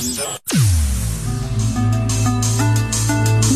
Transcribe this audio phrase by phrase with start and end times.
[0.00, 0.06] Nous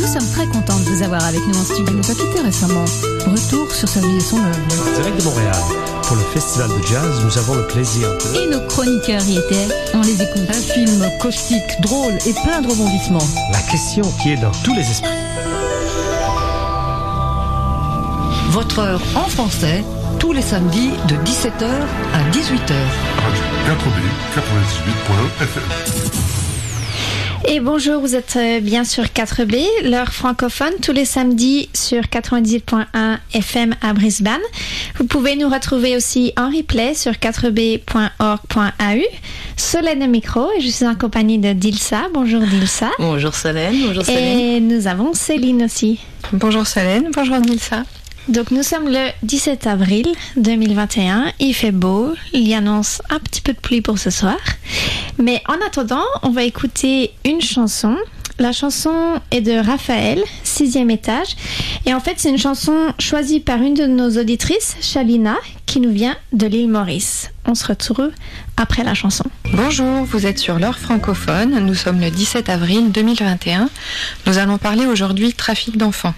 [0.06, 1.94] sommes très contents de vous avoir avec nous en studio.
[1.94, 2.84] Nous a quittés récemment.
[3.26, 4.58] Retour sur sa vie et son œuvre.
[4.96, 5.54] Direct de Montréal,
[6.02, 8.40] pour le Festival de Jazz, nous avons le plaisir de...
[8.40, 9.68] Et nos chroniqueurs y étaient.
[9.94, 10.42] On les écoute.
[10.48, 13.22] Un film caustique, drôle et plein de rebondissements.
[13.52, 15.12] La question qui est dans tous les esprits.
[18.50, 19.84] Votre heure en français,
[20.18, 21.70] tous les samedis de 17h
[22.14, 22.74] à 18h.
[23.22, 23.98] Radio 4B
[24.34, 25.62] 98.fm.
[27.48, 33.18] Et bonjour, vous êtes euh, bien sur 4B, l'heure francophone, tous les samedis sur 98.1
[33.32, 34.40] FM à Brisbane.
[34.96, 39.02] Vous pouvez nous retrouver aussi en replay sur 4b.org.au.
[39.56, 42.08] Solène au micro et je suis en compagnie de Dilsa.
[42.12, 42.90] Bonjour Dilsa.
[42.98, 44.38] Bonjour Solène, bonjour Céline.
[44.40, 46.00] Et nous avons Céline aussi.
[46.32, 47.84] Bonjour Solène, bonjour Nilsa.
[48.28, 53.40] Donc nous sommes le 17 avril 2021, il fait beau, il y annonce un petit
[53.40, 54.38] peu de pluie pour ce soir.
[55.18, 57.96] Mais en attendant, on va écouter une chanson.
[58.38, 61.36] La chanson est de Raphaël, sixième étage.
[61.84, 65.36] Et en fait, c'est une chanson choisie par une de nos auditrices, Shalina,
[65.66, 67.30] qui nous vient de l'île Maurice.
[67.44, 68.10] On se retrouve
[68.56, 69.24] après la chanson.
[69.52, 71.58] Bonjour, vous êtes sur l'heure francophone.
[71.58, 73.68] Nous sommes le 17 avril 2021.
[74.26, 76.14] Nous allons parler aujourd'hui trafic d'enfants.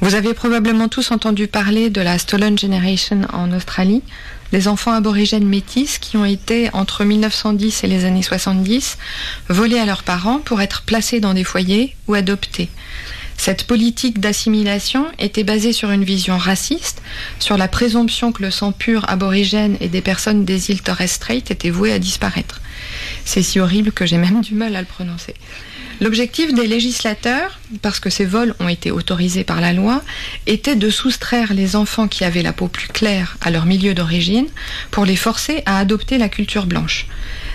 [0.00, 4.02] Vous avez probablement tous entendu parler de la Stolen Generation en Australie,
[4.52, 8.96] des enfants aborigènes métis qui ont été, entre 1910 et les années 70,
[9.48, 12.70] volés à leurs parents pour être placés dans des foyers ou adoptés.
[13.40, 17.00] Cette politique d'assimilation était basée sur une vision raciste,
[17.38, 21.38] sur la présomption que le sang pur aborigène et des personnes des îles Torres Strait
[21.48, 22.60] était voué à disparaître.
[23.24, 25.32] C'est si horrible que j'ai même du mal à le prononcer.
[26.02, 30.02] L'objectif des législateurs, parce que ces vols ont été autorisés par la loi,
[30.46, 34.48] était de soustraire les enfants qui avaient la peau plus claire à leur milieu d'origine
[34.90, 37.06] pour les forcer à adopter la culture blanche.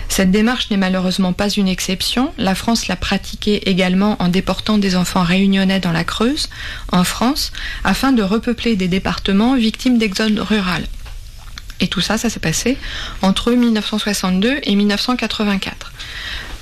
[0.08, 2.32] Cette démarche n'est malheureusement pas une exception.
[2.38, 6.48] La France l'a pratiquée également en déportant des enfants réunionnais dans la Creuse,
[6.92, 7.52] en France,
[7.84, 10.84] afin de repeupler des départements victimes d'exode rural.
[11.80, 12.78] Et tout ça, ça s'est passé
[13.22, 15.92] entre 1962 et 1984.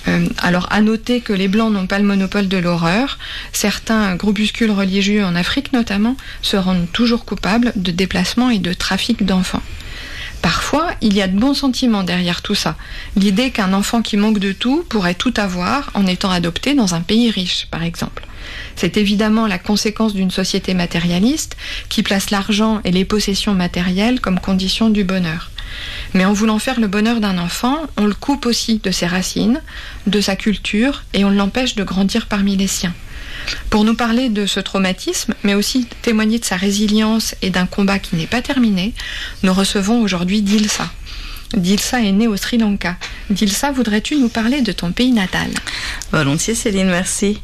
[0.09, 3.19] Euh, alors, à noter que les Blancs n'ont pas le monopole de l'horreur.
[3.53, 9.25] Certains groupuscules religieux en Afrique notamment se rendent toujours coupables de déplacement et de trafic
[9.25, 9.63] d'enfants.
[10.43, 12.77] Parfois, il y a de bons sentiments derrière tout ça.
[13.17, 17.01] L'idée qu'un enfant qui manque de tout pourrait tout avoir en étant adopté dans un
[17.01, 18.27] pays riche, par exemple.
[18.77, 21.57] C'est évidemment la conséquence d'une société matérialiste
[21.89, 25.51] qui place l'argent et les possessions matérielles comme condition du bonheur.
[26.13, 29.63] Mais en voulant faire le bonheur d'un enfant, on le coupe aussi de ses racines,
[30.07, 32.95] de sa culture, et on l'empêche de grandir parmi les siens.
[33.71, 37.99] Pour nous parler de ce traumatisme, mais aussi témoigner de sa résilience et d'un combat
[37.99, 38.95] qui n'est pas terminé,
[39.43, 40.91] nous recevons aujourd'hui Dilsa.
[41.57, 42.97] Dilsa est née au Sri Lanka.
[43.31, 45.49] Dilsa, voudrais-tu nous parler de ton pays natal?
[46.11, 47.41] Volontiers Céline, merci.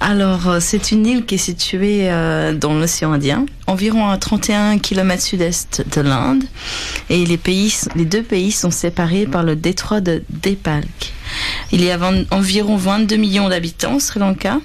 [0.00, 4.78] Alors, euh, c'est une île qui est située euh, dans l'océan Indien, environ à 31
[4.78, 6.44] km sud-est de l'Inde.
[7.08, 7.38] Et les,
[8.04, 11.12] deux pays sont séparés par le détroit de Depalk.
[11.72, 11.98] Il y a
[12.30, 14.58] environ 22 millions d'habitants au Sri Lanka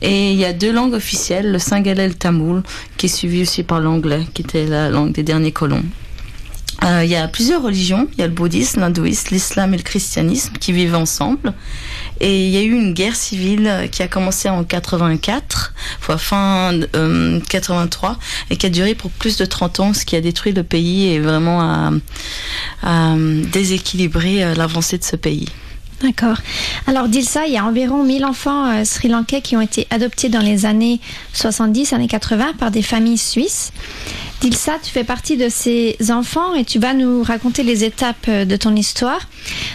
[0.00, 2.62] et il y a deux langues officielles, le Singalais et le Tamoul,
[2.96, 5.84] qui est suivi aussi par l'anglais, qui était la langue des derniers colons.
[6.84, 9.82] Euh, il y a plusieurs religions, il y a le bouddhisme, l'hindouisme, l'islam et le
[9.82, 11.52] christianisme qui vivent ensemble.
[12.20, 16.18] Et il y a eu une guerre civile euh, qui a commencé en 84, fois
[16.18, 18.18] fin euh, 83,
[18.50, 21.08] et qui a duré pour plus de 30 ans, ce qui a détruit le pays
[21.08, 21.92] et vraiment a,
[22.82, 25.48] a déséquilibré euh, l'avancée de ce pays.
[26.02, 26.36] D'accord.
[26.86, 30.40] Alors Dilsa, il y a environ 1000 enfants euh, sri-lankais qui ont été adoptés dans
[30.40, 31.00] les années
[31.32, 33.72] 70, années 80 par des familles suisses.
[34.40, 38.44] Dilsa, tu fais partie de ces enfants et tu vas nous raconter les étapes euh,
[38.44, 39.28] de ton histoire.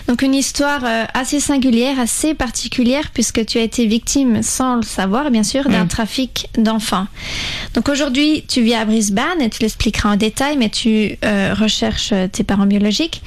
[0.08, 4.84] Donc une histoire euh, assez singulière, assez particulière puisque tu as été victime, sans le
[4.84, 7.08] savoir bien sûr, d'un trafic d'enfants.
[7.74, 12.14] Donc aujourd'hui, tu vis à Brisbane et tu l'expliqueras en détail, mais tu euh, recherches
[12.32, 13.22] tes parents biologiques.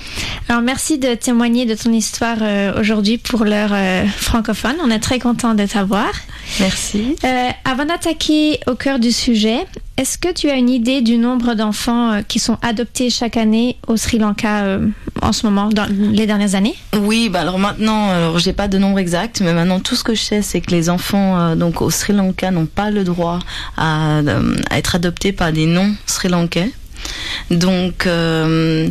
[0.48, 4.76] Alors merci de témoigner de ton histoire euh, aujourd'hui pour l'heure euh, francophone.
[4.82, 6.12] On est très content de t'avoir.
[6.60, 7.16] Merci.
[7.64, 12.12] Avant d'attaquer au cœur du sujet, est-ce que tu as une idée du nombre d'enfants
[12.12, 14.88] euh, qui sont adoptés chaque année au Sri Lanka euh,
[15.22, 16.74] en ce moment, dans les dernières années?
[17.00, 20.14] Oui, bah alors maintenant, alors j'ai pas de nombre exact, mais maintenant tout ce que
[20.14, 23.38] je sais, c'est que les enfants euh, donc au Sri Lanka n'ont pas le droit
[23.78, 24.20] à,
[24.70, 26.72] être adoptés par des non-Sri Lankais.
[27.50, 28.90] Donc, il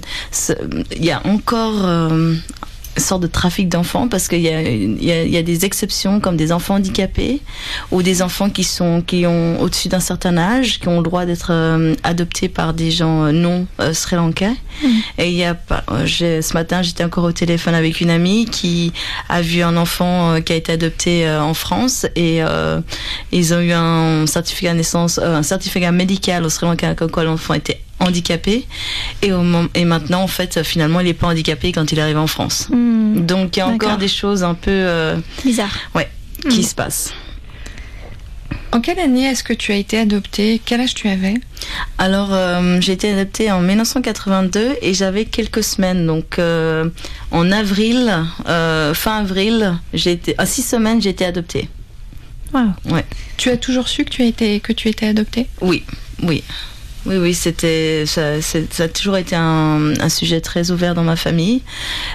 [0.99, 1.85] y a encore
[2.97, 6.38] sorte de trafic d'enfants parce qu'il y a, il y, y a des exceptions comme
[6.38, 7.42] des enfants handicapés
[7.92, 11.25] ou des enfants qui sont qui ont au-dessus d'un certain âge, qui ont le droit
[11.25, 14.53] d'être euh, adoptés par des gens euh, non euh, sri-lankais.
[15.18, 15.56] Et il y a
[16.06, 18.92] ce matin, j'étais encore au téléphone avec une amie qui
[19.30, 22.41] a vu un enfant euh, qui a été adopté en France et
[23.31, 27.24] ils ont eu un certificat de naissance, un certificat médical au Sri Lanka comme quoi
[27.24, 28.65] l'enfant était handicapé
[29.21, 32.18] et, au mom- et maintenant en fait finalement il est pas handicapé quand il arrive
[32.18, 32.68] en France.
[32.69, 35.74] Hmm, Donc il y a encore des choses un peu euh, bizarre.
[35.95, 36.09] ouais
[36.50, 36.63] qui Mm.
[36.63, 37.13] se passent.
[38.71, 40.62] En quelle année est-ce que tu as été adoptée?
[40.63, 41.36] Quel âge tu avais?
[41.97, 46.06] Alors, euh, j'ai été adoptée en 1982 et j'avais quelques semaines.
[46.06, 46.89] Donc, euh,
[47.31, 48.13] en avril,
[48.50, 51.69] euh, fin avril, j'ai été, à six semaines, j'ai été adoptée.
[52.53, 52.71] Wow.
[53.38, 55.48] Tu as toujours su que tu, as été, que tu étais adoptée?
[55.62, 55.83] Oui,
[56.21, 56.44] oui.
[57.05, 58.33] Oui, oui, c'était, ça,
[58.79, 61.61] a toujours été un, un sujet très ouvert dans ma famille.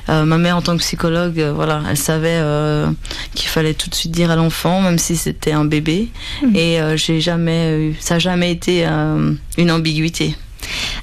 [0.09, 2.91] Euh, ma mère, en tant que psychologue, euh, voilà, elle savait euh,
[3.35, 6.09] qu'il fallait tout de suite dire à l'enfant, même si c'était un bébé.
[6.43, 6.57] Mhm.
[6.57, 10.35] Et j'ai jamais eu, ça n'a jamais été une ambiguïté.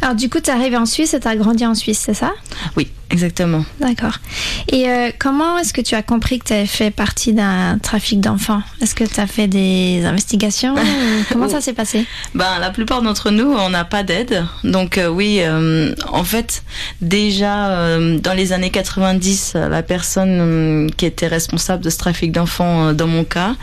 [0.02, 2.14] Alors du coup, tu es arrivé en Suisse et tu as grandi en Suisse, c'est
[2.14, 2.34] ça?
[2.76, 3.66] Oui, exactement.
[3.80, 4.18] D'accord.
[4.72, 8.20] Et euh, comment est-ce que tu as compris que tu avais fait partie d'un trafic
[8.20, 8.62] d'enfants?
[8.82, 10.76] Est-ce que tu as fait des investigations?
[11.32, 12.06] Comment ça s'est passé?
[12.36, 14.46] Ben, la plupart d'entre nous, on n'a pas d'aide.
[14.64, 16.64] Donc euh, oui, euh, en fait,
[17.02, 22.94] déjà dans les années 90, euh, la personne qui était responsable de ce trafic d'enfants,
[22.94, 23.56] dans mon cas,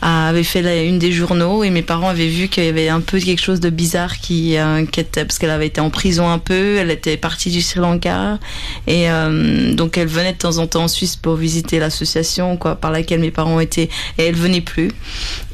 [0.00, 3.00] avait fait la une des journaux et mes parents avaient vu qu'il y avait un
[3.00, 4.56] peu quelque chose de bizarre qui,
[4.90, 7.80] qui était parce qu'elle avait été en prison un peu, elle était partie du Sri
[7.80, 8.38] Lanka
[8.86, 12.76] et euh, donc elle venait de temps en temps en Suisse pour visiter l'association quoi
[12.76, 14.90] par laquelle mes parents étaient et elle venait plus.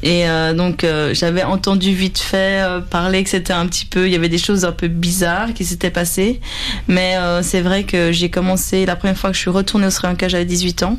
[0.03, 4.11] Et euh, donc euh, j'avais entendu vite fait parler que c'était un petit peu, il
[4.11, 6.39] y avait des choses un peu bizarres qui s'étaient passées.
[6.87, 10.07] Mais c'est vrai que j'ai commencé, la première fois que je suis retournée au Sri
[10.07, 10.97] Lanka, j'avais 18 ans.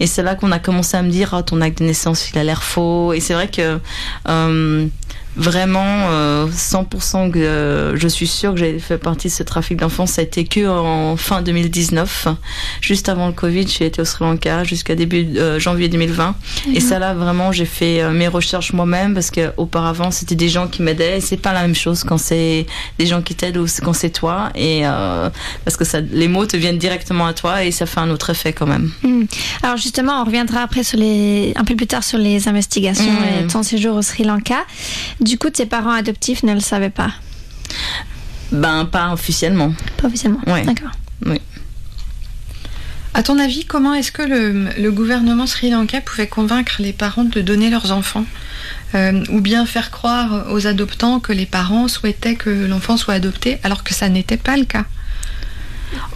[0.00, 2.38] Et c'est là qu'on a commencé à me dire, ah, ton acte de naissance, il
[2.38, 3.12] a l'air faux.
[3.12, 3.78] Et c'est vrai que
[5.36, 9.78] vraiment, euh, 100% que euh, je suis sûre que j'ai fait partie de ce trafic
[9.78, 12.28] d'enfants, ça a été que en fin 2019,
[12.80, 16.34] juste avant le Covid, j'ai été au Sri Lanka jusqu'à début euh, janvier 2020.
[16.74, 20.48] Et ça là, vraiment, j'ai fait euh, mes recherches moi-même parce que auparavant, c'était des
[20.48, 21.18] gens qui m'aidaient.
[21.18, 22.66] Et c'est pas la même chose quand c'est
[22.98, 24.50] des gens qui t'aident ou quand c'est toi.
[24.54, 25.28] Et euh,
[25.64, 28.30] parce que ça, les mots te viennent directement à toi et ça fait un autre
[28.30, 28.90] effet quand même.
[29.02, 29.24] Hmm.
[29.62, 33.44] Alors justement, on reviendra après sur les, un peu plus tard sur les investigations Hmm.
[33.44, 34.64] et ton séjour au Sri Lanka.
[35.26, 37.10] Du coup, tes parents adoptifs ne le savaient pas,
[38.52, 39.72] Ben pas officiellement.
[39.96, 40.40] pas officiellement.
[40.46, 40.64] Ouais.
[40.64, 40.90] D'accord.
[43.14, 47.24] À ton avis, comment est-ce que le, le gouvernement sri lankais pouvait convaincre les parents
[47.24, 48.26] de donner leurs enfants?
[48.94, 53.58] Euh, Ou bien faire croire aux adoptants que les parents souhaitaient que l'enfant soit adopté
[53.62, 54.84] alors que ça n'était pas le cas?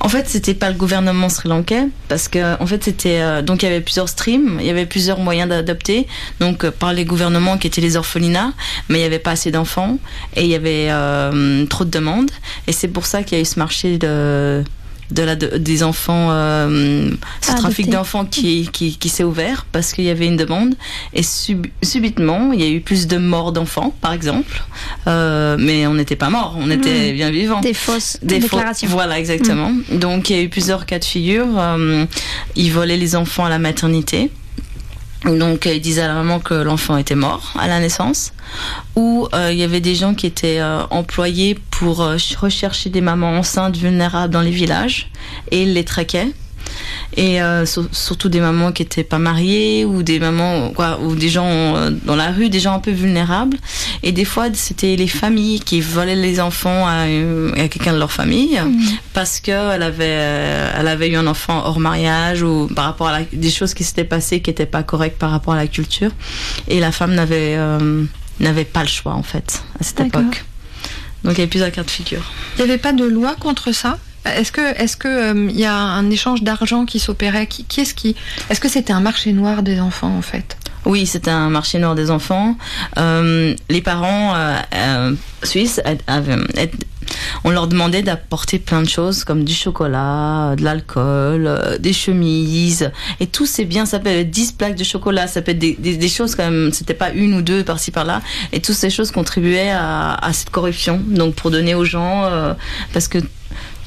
[0.01, 3.67] En fait, c'était pas le gouvernement sri-lankais parce que en fait, c'était euh, donc il
[3.67, 6.07] y avait plusieurs streams, il y avait plusieurs moyens d'adopter.
[6.41, 8.53] Donc euh, par les gouvernements qui étaient les orphelinats,
[8.89, 9.99] mais il y avait pas assez d'enfants
[10.37, 12.31] et il y avait euh, trop de demandes
[12.67, 14.65] et c'est pour ça qu'il y a eu ce marché de
[15.11, 17.11] de la, de- des enfants, euh,
[17.41, 20.75] ce À trafic d'enfants qui, qui, qui s'est ouvert parce qu'il y avait une demande
[21.13, 24.63] et sub- subitement il y a eu plus de morts d'enfants par exemple,
[25.07, 28.89] Euh, mais on n'était pas morts, on était bien vivants Des fausses des déclarations.
[28.89, 29.73] Voilà, exactement.
[29.93, 31.47] Donc il y a eu plusieurs cas de figure.
[31.59, 32.05] Euh,
[32.57, 34.31] ils volaient les enfants à la maternité.
[35.25, 38.33] Donc euh, ils disaient à la maman que l'enfant était mort à la naissance.
[38.97, 43.01] Ou euh, il y avait des gens qui étaient euh, employés pour ch- rechercher des
[43.03, 45.11] mamans enceintes vulnérables dans les villages
[45.51, 46.29] et les traquaient.
[47.17, 51.15] Et euh, sur- surtout des mamans qui étaient pas mariées ou des mamans quoi, ou
[51.17, 51.47] des gens
[51.77, 53.57] euh, dans la rue, des gens un peu vulnérables.
[54.03, 58.13] Et des fois, c'était les familles qui volaient les enfants à, à quelqu'un de leur
[58.13, 58.59] famille
[59.13, 63.21] parce qu'elle avait, euh, elle avait eu un enfant hors mariage ou par rapport à
[63.21, 66.11] la- des choses qui s'étaient passées qui n'étaient pas correctes par rapport à la culture.
[66.69, 68.05] Et la femme n'avait euh,
[68.39, 70.45] n'avait pas le choix en fait à cette époque.
[71.25, 72.23] Donc il y avait plusieurs cas de figure.
[72.57, 73.99] Il n'y avait pas de loi contre ça?
[74.25, 77.47] Est-ce que est-ce que euh, il y a un échange d'argent qui s'opérait?
[77.47, 78.17] Qui, est-ce qui
[78.51, 80.57] Est-ce que c'était un marché noir des enfants en fait?
[80.87, 82.57] Oui, c'était un marché noir des enfants.
[82.99, 86.39] Euh, les parents euh, euh, suisses, avaient-
[87.45, 92.91] on leur demandait d'apporter plein de choses comme du chocolat, de l'alcool, euh, des chemises.
[93.21, 96.09] Et tout c'est bien, ça peut être 10 plaques de chocolat, ça peut être des,
[96.09, 98.23] choses quand même, c'était pas une ou deux par-ci par-là.
[98.53, 101.01] Et toutes ces choses contribuaient à, cette corruption.
[101.07, 102.55] Donc pour donner aux gens, euh,
[102.93, 103.19] parce que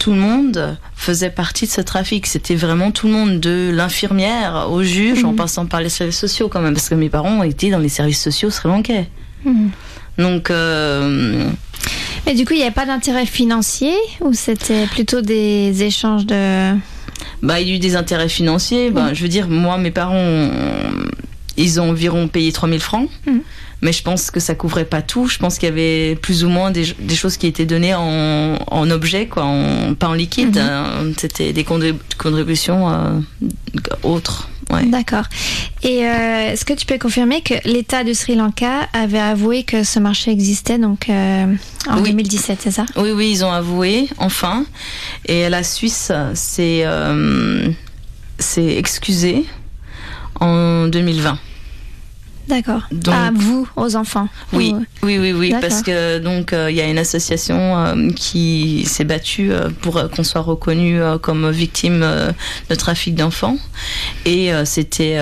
[0.03, 2.27] tout le monde faisait partie de ce trafic.
[2.27, 5.35] C'était vraiment tout le monde, de l'infirmière au juge, en Mhm.
[5.37, 8.21] passant par les services sociaux quand même, parce que mes parents étaient dans les services
[8.21, 9.07] sociaux sri-lankais.
[9.45, 9.69] Mhm.
[10.17, 11.47] Donc, euh,
[12.25, 16.73] Mais du coup, il n'y avait pas d'intérêt financier ou c'était plutôt des échanges de...
[17.41, 18.91] Bah, il y a eu des intérêts financiers.
[18.91, 20.49] Bah, Je veux dire, moi, mes parents,
[21.57, 23.09] ils ont environ payé 3000 francs.
[23.83, 25.27] Mais je pense que ça couvrait pas tout.
[25.27, 28.57] Je pense qu'il y avait plus ou moins des, des choses qui étaient données en,
[28.65, 30.55] en objet, quoi, en, pas en liquide.
[30.55, 30.61] Mhm.
[30.61, 30.85] hein.
[31.17, 33.19] C'était des contrib- contributions euh,
[34.03, 34.49] autres.
[34.71, 34.85] Ouais.
[34.85, 35.25] D'accord.
[35.83, 39.83] Et euh, est-ce que tu peux confirmer que l'État du Sri Lanka avait avoué que
[39.83, 41.53] ce marché existait donc euh,
[41.89, 42.09] en Oui.
[42.11, 42.85] 2017, c'est ça?
[42.95, 44.65] Oui, oui, ils ont avoué, enfin.
[45.25, 47.67] Et la Suisse s'est euh,
[48.39, 49.43] s'est excusée
[50.39, 51.37] en 2020.
[52.47, 52.81] D'accord.
[53.11, 54.27] À vous, aux enfants.
[54.51, 58.09] Oui, Ou- oui, oui, oui, parce que donc euh, il y a une association euh,
[58.11, 62.05] qui s'est battue euh, pour qu'on soit reconnu comme victime
[62.69, 63.57] de trafic d'enfants,
[64.25, 65.17] et c'était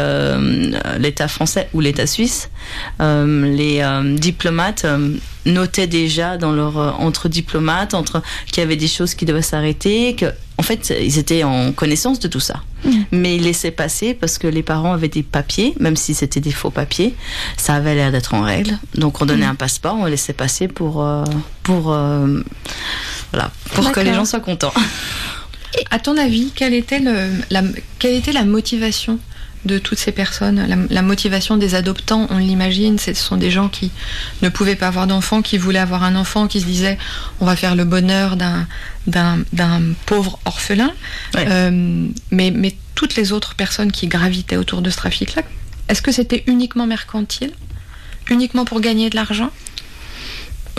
[0.99, 2.49] l'État français ou l'État suisse.
[2.99, 3.83] Les
[4.17, 4.85] diplomates
[5.45, 10.15] notaient déjà dans leur entre diplomates, entre qu'il y avait des choses qui devaient s'arrêter,
[10.15, 10.25] que
[10.61, 13.05] en fait ils étaient en connaissance de tout ça, Mhm.
[13.11, 16.51] mais ils laissaient passer parce que les parents avaient des papiers, même si c'était des
[16.51, 17.15] faux papiers,
[17.57, 18.77] ça avait l'air d'être en règle.
[19.03, 21.23] Donc on donnait un passeport, on laissait passer pour euh,
[21.63, 22.43] pour euh,
[23.31, 24.73] voilà pour que les gens soient contents.
[25.89, 27.15] À ton avis, quelle était, le,
[27.49, 27.63] la,
[27.97, 29.19] quelle était la motivation
[29.65, 33.69] de toutes ces personnes la, la motivation des adoptants, on l'imagine, ce sont des gens
[33.69, 33.91] qui
[34.41, 36.97] ne pouvaient pas avoir d'enfant, qui voulaient avoir un enfant, qui se disaient
[37.39, 38.67] on va faire le bonheur d'un,
[39.07, 40.91] d'un, d'un pauvre orphelin.
[41.35, 41.45] Ouais.
[41.47, 45.43] Euh, mais, mais toutes les autres personnes qui gravitaient autour de ce trafic-là,
[45.89, 47.51] est-ce que c'était uniquement mercantile?
[48.29, 49.51] Uniquement pour gagner de l'argent?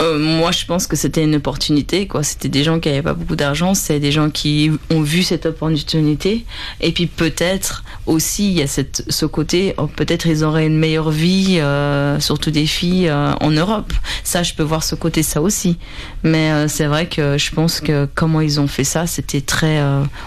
[0.01, 2.07] Euh, moi, je pense que c'était une opportunité.
[2.07, 2.23] quoi.
[2.23, 3.73] C'était des gens qui n'avaient pas beaucoup d'argent.
[3.73, 6.45] C'est des gens qui ont vu cette opportunité.
[6.81, 10.77] Et puis peut-être aussi, il y a cette, ce côté, oh, peut-être ils auraient une
[10.77, 13.93] meilleure vie, euh, surtout des filles euh, en Europe.
[14.23, 15.77] Ça, je peux voir ce côté, ça aussi.
[16.23, 19.81] Mais c'est vrai que je pense que comment ils ont fait ça, c'était très...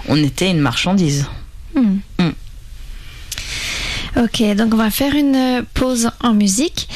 [0.08, 1.26] on était une marchandise.
[1.74, 1.98] Hmm.
[2.18, 2.30] Hmm.
[4.18, 6.88] Ok, donc on va faire une pause en musique.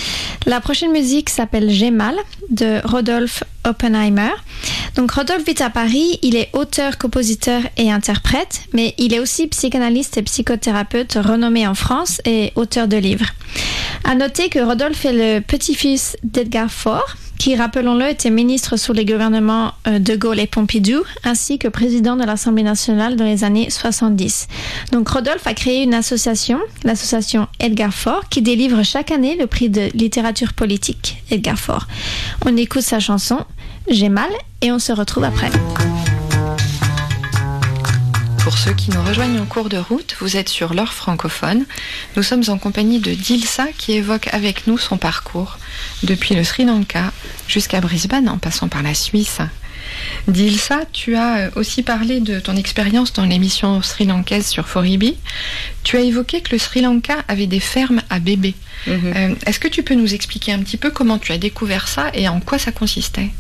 [0.47, 2.17] La prochaine musique s'appelle J'ai mal
[2.49, 4.31] de Rodolphe Oppenheimer.
[4.97, 9.49] Donc Rodolphe vit à Paris, il est auteur, compositeur et interprète, mais il est aussi
[9.49, 13.27] psychanalyste et psychothérapeute renommé en France et auteur de livres.
[14.05, 19.07] À noter que Rodolphe est le petit-fils d'Edgar Faure, qui, rappelons-le, était ministre sous les
[19.07, 23.71] gouvernements euh, de Gaulle et Pompidou, ainsi que président de l'Assemblée nationale dans les années
[23.71, 24.47] 70.
[24.93, 29.71] Donc Rodolphe a créé une association, l'association Edgar Faure, qui délivre chaque année le prix
[29.71, 31.87] de littérature politique Edgar Faure.
[32.45, 33.39] On écoute sa chanson
[33.89, 34.29] J'ai mal
[34.61, 35.49] et on se retrouve après.
[38.43, 41.67] Pour ceux qui nous rejoignent en cours de route, vous êtes sur l'heure francophone.
[42.17, 45.59] Nous sommes en compagnie de Dilsa qui évoque avec nous son parcours
[46.03, 47.13] depuis le Sri Lanka
[47.49, 49.41] jusqu'à Brisbane en passant par la Suisse.
[50.29, 55.17] Dilsa, tu as aussi parlé de ton expérience dans l'émission sri-lankaise sur Foribi.
[55.83, 58.55] Tu as évoqué que le Sri Lanka avait des fermes à bébés.
[58.89, 62.11] Euh, Est-ce que tu peux nous expliquer un petit peu comment tu as découvert ça
[62.15, 63.31] et en quoi ça consistait?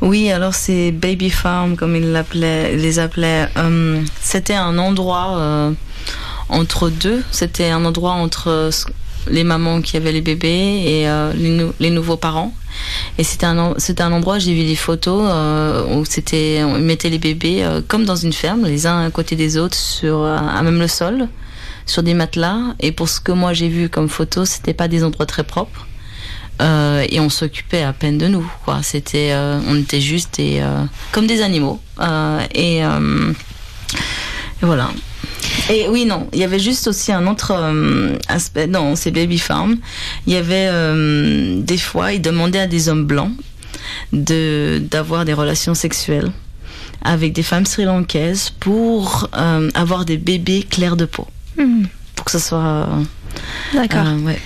[0.00, 3.48] Oui, alors c'est Baby Farm, comme ils l'appelaient, les appelaient.
[3.56, 5.72] euh, c'était un endroit euh,
[6.48, 7.22] entre deux.
[7.30, 8.70] C'était un endroit entre
[9.28, 12.54] les mamans qui avaient les bébés et les, nou- les nouveaux parents.
[13.18, 17.18] Et c'était un, un endroit, j'ai vu des photos euh, où c'était, on mettait les
[17.18, 20.62] bébés euh, comme dans une ferme, les uns à côté des autres, sur euh, à
[20.62, 21.28] même le sol,
[21.86, 22.58] sur des matelas.
[22.80, 25.86] Et pour ce que moi j'ai vu comme photos, c'était pas des endroits très propres.
[26.62, 28.46] Et on s'occupait à peine de nous.
[28.82, 29.34] C'était,
[29.66, 30.38] on était juste
[31.10, 31.80] comme des animaux.
[32.54, 32.82] Et
[34.60, 34.90] voilà.
[35.70, 39.38] Et oui, non, il y avait juste aussi un autre euh, aspect dans ces baby
[39.38, 39.76] farms.
[40.26, 43.32] Il y avait euh, des fois, ils demandaient à des hommes blancs
[44.12, 46.30] de d'avoir des relations sexuelles
[47.02, 52.30] avec des femmes sri-lankaises pour euh, avoir des bébés clairs de peau, Hmm, pour que
[52.32, 52.88] ce soit.
[53.74, 54.06] D'accord.
[54.24, 54.38] ouais.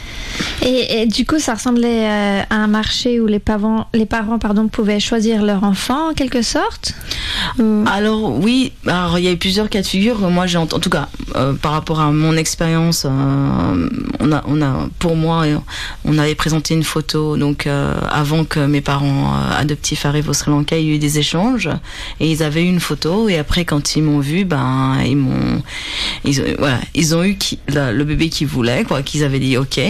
[0.62, 4.68] Et, du coup, ça ressemblait euh, à un marché où les parents, les parents pardon,
[4.68, 6.94] pouvaient choisir leur enfant en quelque sorte?
[7.86, 10.18] Alors oui, alors il y a eu plusieurs cas de figure.
[10.30, 13.88] Moi, j'ai en tout cas euh, par rapport à mon expérience, euh,
[14.20, 15.44] on a, on a, pour moi,
[16.04, 17.36] on avait présenté une photo.
[17.36, 17.68] Donc
[18.10, 21.68] avant que mes parents adoptifs arrivent au Sri Lanka, il y a eu des échanges
[22.20, 23.28] et ils avaient eu une photo.
[23.28, 25.62] Et après, quand ils m'ont vu, ben ils m'ont,
[26.24, 26.40] ils,
[27.14, 27.36] ont- eu
[27.68, 29.80] le bébé qu'ils voulaient, quoi, qu'ils avaient dit OK.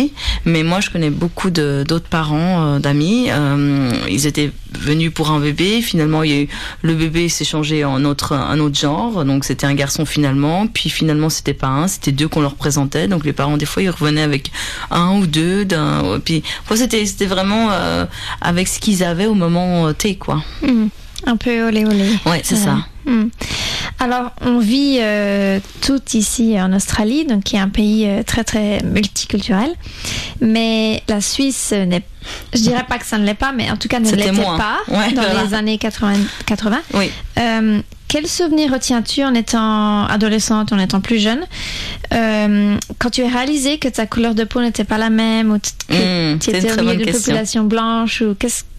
[0.45, 3.29] Mais moi, je connais beaucoup d'autres parents, euh, d'amis.
[3.31, 5.81] euh, ils étaient venus pour un bébé.
[5.83, 9.25] Finalement, le bébé s'est changé en autre un autre genre.
[9.25, 10.67] Donc c'était un garçon finalement.
[10.67, 13.09] Puis finalement, c'était pas un, c'était deux qu'on leur présentait.
[13.09, 14.51] Donc les parents des fois ils revenaient avec
[14.91, 15.67] un ou deux.
[16.25, 16.43] Puis
[16.75, 18.05] c'était vraiment euh,
[18.41, 20.43] avec ce qu'ils avaient au moment T quoi.
[20.63, 20.89] Hmm,
[21.27, 22.05] Un peu olé olé.
[22.27, 22.79] Ouais, c'est ça.
[23.07, 23.29] Hmm.
[24.01, 28.45] Alors, on vit euh, tout ici en Australie, donc qui est un pays euh, très
[28.45, 29.71] très multiculturel.
[30.41, 32.03] Mais la Suisse n'est,
[32.55, 34.79] je dirais pas que ça ne l'est pas, mais en tout cas ne l'était pas
[34.89, 35.45] Ouais, dans voilà.
[35.45, 36.15] les années 80.
[36.47, 36.81] 80.
[36.95, 37.11] Oui.
[37.39, 41.41] Euh, quel souvenir retiens-tu en étant adolescente, en étant plus jeune,
[42.13, 45.59] euh, quand tu as réalisé que ta couleur de peau n'était pas la même ou
[45.59, 48.35] que Hmm, tu étais au milieu d'une population blanche ou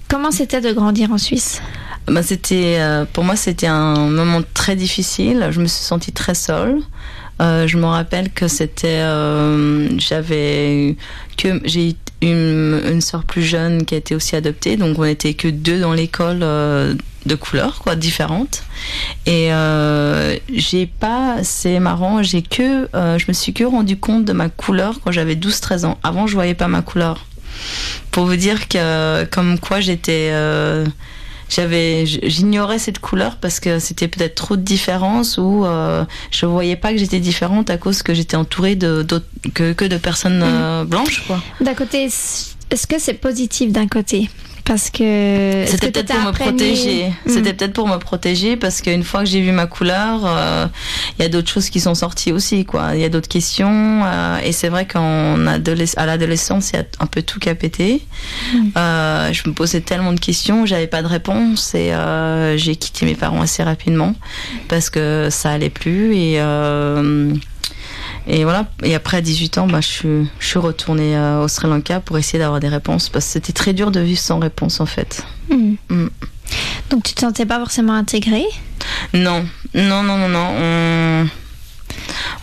[0.08, 1.62] Comment c'était de grandir en Suisse?
[2.08, 5.48] Bah, c'était, euh, pour moi, c'était un moment très difficile.
[5.52, 6.80] Je me suis sentie très seule.
[7.42, 10.96] Euh, je me rappelle que c'était, euh, j'avais
[11.38, 15.34] que j'ai une, une sœur plus jeune qui a été aussi adoptée, donc on n'était
[15.34, 16.94] que deux dans l'école euh,
[17.26, 18.64] de couleurs, quoi, différentes.
[19.26, 24.24] Et euh, j'ai pas, c'est marrant, j'ai que, euh, je me suis que rendu compte
[24.24, 25.98] de ma couleur quand j'avais 12-13 ans.
[26.04, 27.26] Avant, je voyais pas ma couleur.
[28.12, 30.32] Pour vous dire que, comme quoi j'étais,
[31.50, 36.76] j'avais j'ignorais cette couleur parce que c'était peut-être trop de différence ou euh, je voyais
[36.76, 40.42] pas que j'étais différente à cause que j'étais entourée de d'autres que, que de personnes
[40.44, 41.42] euh, blanches quoi.
[41.62, 44.30] D'un côté, est-ce que c'est positif d'un côté?
[44.66, 45.64] Parce que.
[45.68, 47.30] c'était peut-être pour me protéger Hmm.
[47.30, 50.66] c'était peut-être pour me protéger parce qu'une fois que j'ai vu ma couleur euh,
[51.18, 54.02] il y a d'autres choses qui sont sorties aussi quoi il y a d'autres questions
[54.06, 57.56] euh, et c'est vrai qu'en à l'adolescence il y a un peu tout qui a
[57.56, 58.02] pété
[58.54, 58.70] Hmm.
[58.78, 61.92] Euh, je me posais tellement de questions, j'avais pas de réponse et
[62.58, 64.14] j'ai quitté mes parents assez rapidement
[64.68, 66.40] parce que ça allait plus et
[68.28, 68.66] et voilà.
[68.84, 72.00] Et après à 18 ans, bah, je suis je suis retournée euh, au Sri Lanka
[72.00, 74.86] pour essayer d'avoir des réponses parce que c'était très dur de vivre sans réponse en
[74.86, 75.24] fait.
[75.50, 75.76] Hmm.
[75.90, 76.08] Hmm.
[76.90, 78.46] Donc tu te sentais pas forcément intégrée?
[79.14, 80.50] Non, non, non, non, non.
[80.60, 81.28] On...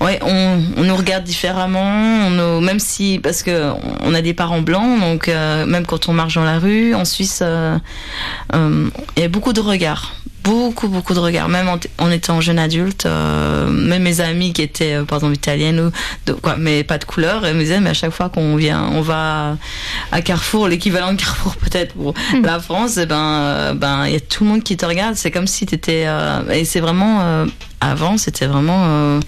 [0.01, 1.81] Ouais, on, on nous regarde différemment,
[2.27, 6.09] on nous- même si parce que on a des parents blancs, donc euh, même quand
[6.09, 7.79] on marche dans la rue en Suisse, euh,
[8.55, 11.49] euh, il y a beaucoup de regards, beaucoup, beaucoup de regards.
[11.49, 15.35] Même en, en étant jeune adulte, euh, même mes amis qui étaient euh, par exemple
[15.35, 15.91] italiennes ou
[16.27, 18.89] de, quoi, mais pas de couleur, elles me disaient mais à chaque fois qu'on vient,
[18.93, 19.57] on va
[20.11, 24.17] à Carrefour, l'équivalent de Carrefour peut-être pour la France, et ben, euh, ben il y
[24.17, 25.15] a tout le monde qui te regarde.
[25.17, 27.47] C'est comme si t'étais euh, et c'est vraiment euh,
[27.81, 29.21] avant, c'était vraiment euh,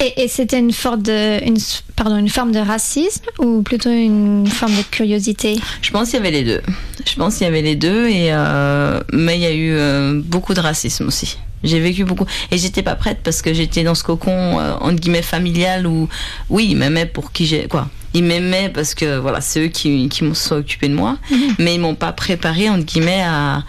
[0.00, 1.56] Et, et c'était une, forme de, une,
[1.96, 5.56] pardon, une forme de racisme ou plutôt une forme de curiosité?
[5.82, 6.60] Je pense qu'il y avait les deux.
[7.06, 10.20] Je pense qu'il y avait les deux, et euh, mais il y a eu euh,
[10.24, 11.38] beaucoup de racisme aussi.
[11.62, 12.26] J'ai vécu beaucoup.
[12.50, 16.08] Et j'étais pas prête parce que j'étais dans ce cocon euh, entre guillemets familial où
[16.50, 17.88] oui ils m'aimaient pour qui j'ai quoi.
[18.12, 21.16] Ils m'aimaient parce que voilà c'est eux qui qui m'ont sont occupés de moi.
[21.58, 23.64] Mais ils m'ont pas préparé entre guillemets à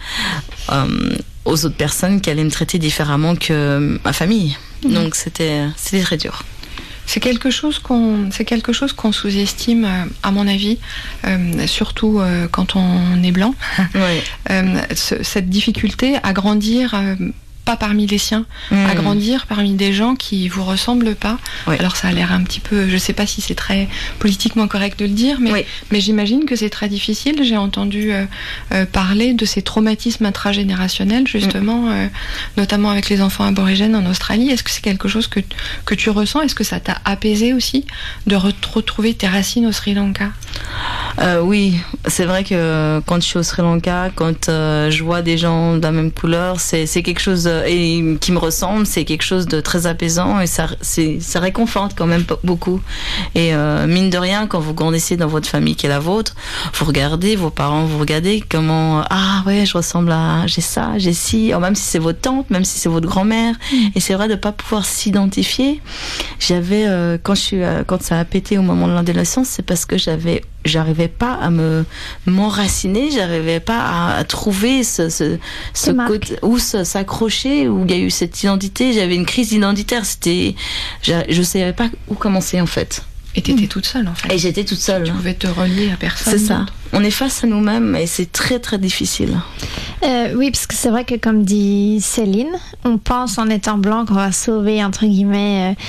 [0.72, 6.02] euh, aux autres personnes qui allaient me traiter différemment que ma famille donc c'était c'était
[6.02, 6.42] très dur
[7.12, 10.76] C'est quelque chose qu'on, c'est quelque chose qu'on sous-estime, euh, à mon avis,
[11.24, 13.54] euh, surtout euh, quand on est blanc.
[14.50, 16.84] Euh, ce- cette difficulté à grandir.
[17.66, 21.36] Pas parmi les siens, à grandir parmi des gens qui vous ressemblent pas.
[21.66, 21.74] Oui.
[21.80, 23.88] Alors ça a l'air un petit peu, je sais pas si c'est très
[24.20, 25.64] politiquement correct de le dire, mais, Oui.
[25.90, 27.42] mais j'imagine que c'est très difficile.
[27.42, 28.24] J'ai entendu euh,
[28.72, 32.06] euh, parler de ces traumatismes intragénérationnels, justement, euh,
[32.56, 34.48] notamment avec les enfants aborigènes en Australie.
[34.50, 35.40] Est-ce que c'est quelque chose que,
[35.84, 36.42] que tu ressens?
[36.42, 37.84] Est-ce que ça t'a apaisé aussi
[38.28, 40.28] de re- retrouver tes racines au Sri Lanka?
[41.42, 41.74] Oui,
[42.06, 45.82] c'est vrai que quand je suis au Sri Lanka, quand je vois des gens de
[45.82, 49.86] la même couleur, c'est quelque chose et qui me ressemble, c'est quelque chose de très
[49.86, 52.80] apaisant et ça ça réconforte quand même beaucoup.
[53.34, 56.34] Et euh, mine de rien, quand vous grandissez dans votre famille qui est la vôtre,
[56.74, 61.12] vous regardez vos parents, vous regardez comment ah ouais, je ressemble à j'ai ça, j'ai
[61.12, 63.54] ci, oh, même si c'est votre tante, même si c'est votre grand-mère.
[63.94, 65.80] Et c'est vrai de pas pouvoir s'identifier.
[66.38, 69.64] J'avais euh, quand je suis euh, quand ça a pété au moment de l'adolescence, c'est
[69.64, 71.84] parce que j'avais j'arrivais pas à me
[72.26, 75.38] m'enraciner, j'arrivais pas à, à trouver ce ce,
[75.74, 80.04] ce côté où s'accrocher où il y a eu cette identité, j'avais une crise identitaire,
[80.04, 80.54] c'était
[81.02, 83.02] je, je savais pas où commencer en fait.
[83.38, 84.32] Et t'étais toute seule en fait.
[84.32, 85.04] Et j'étais toute seule.
[85.04, 86.32] Tu pouvais te relier à personne.
[86.32, 86.64] C'est ça.
[86.94, 89.38] On est face à nous-mêmes et c'est très très difficile.
[90.04, 92.48] Euh, oui, parce que c'est vrai que comme dit Céline,
[92.84, 95.82] on pense en étant blanc qu'on va sauver entre guillemets euh,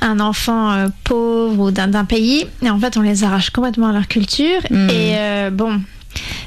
[0.00, 3.92] un enfant euh, pauvre ou d'un pays, et en fait on les arrache complètement à
[3.92, 4.60] leur culture.
[4.70, 4.90] Mm.
[4.90, 5.80] Et euh, bon,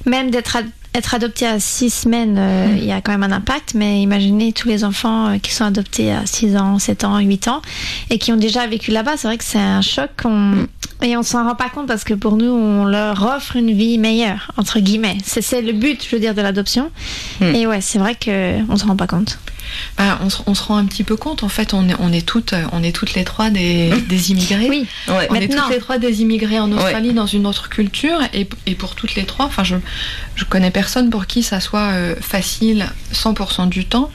[0.05, 3.31] même d'être ad- être adopté à six semaines, euh, il y a quand même un
[3.31, 7.47] impact, mais imaginez tous les enfants qui sont adoptés à 6 ans, 7 ans, 8
[7.47, 7.61] ans
[8.09, 9.13] et qui ont déjà vécu là-bas.
[9.15, 10.67] C'est vrai que c'est un choc qu'on-
[11.01, 13.97] et on s'en rend pas compte parce que pour nous, on leur offre une vie
[13.99, 15.17] meilleure, entre guillemets.
[15.23, 16.91] C'est le but, je veux dire, de l'adoption.
[17.41, 19.39] Et ouais, c'est vrai qu'on s'en rend pas compte.
[19.97, 21.43] Bah, on, se, on se rend un petit peu compte.
[21.43, 24.67] En fait, on est, on est toutes, on est toutes les trois des, des immigrés.
[24.69, 24.87] Oui.
[25.07, 25.27] Ouais.
[25.29, 28.75] On est toutes les trois des immigrés en Australie dans une autre culture et, et
[28.75, 29.75] pour toutes les trois, enfin je,
[30.35, 34.09] je connais personne pour qui ça soit euh, facile 100% du temps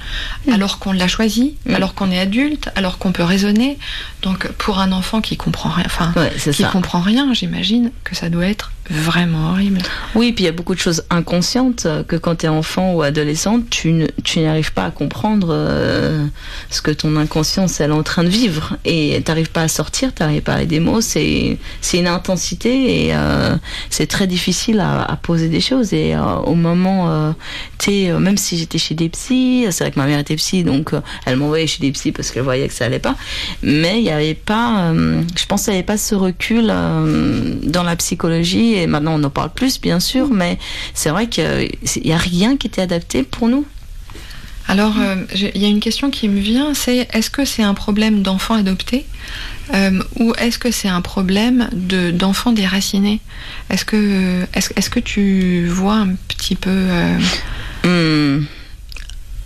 [0.46, 0.52] Mm.
[0.52, 1.74] alors qu'on l'a choisi, Mm.
[1.74, 3.78] alors qu'on est adulte, alors qu'on peut raisonner.
[4.22, 6.68] Donc pour un enfant qui comprend rien, enfin Ouais, c'est qui ça.
[6.68, 9.80] comprend rien, j'imagine que ça doit être vraiment horrible.
[10.14, 12.94] Oui, puis il y a beaucoup de choses inconscientes euh, que quand tu es enfant
[12.94, 16.26] ou adolescente, tu tu n'arrives pas à comprendre euh,
[16.70, 20.12] ce que ton inconscience elle est en train de vivre et t'arrives pas à sortir,
[20.12, 21.00] t'arrives pas à des mots.
[21.00, 21.58] C'est
[21.94, 23.56] une intensité et euh,
[23.90, 25.92] c'est très difficile à, poser des choses.
[25.92, 27.32] Et au moment,
[27.88, 30.92] euh, même si j'étais chez des psys, c'est vrai que ma mère était psy, donc
[31.24, 33.16] elle m'envoyait chez des psys parce qu'elle voyait que ça allait pas.
[33.62, 37.96] Mais il n'y avait pas, je pense qu'il n'y avait pas ce recul dans la
[37.96, 38.75] psychologie.
[38.76, 40.58] Et maintenant, on en parle plus, bien sûr, mais
[40.94, 41.70] c'est vrai qu'il
[42.04, 43.66] n'y a rien qui était adapté pour nous.
[44.68, 47.74] Alors, euh, il y a une question qui me vient, c'est est-ce que c'est un
[47.74, 49.06] problème d'enfants adoptés
[49.74, 53.20] euh, ou est-ce que c'est un problème de d'enfants déracinés?
[53.70, 57.18] Est-ce que est-ce, est-ce que tu vois un petit peu euh,
[57.86, 58.46] Hmm.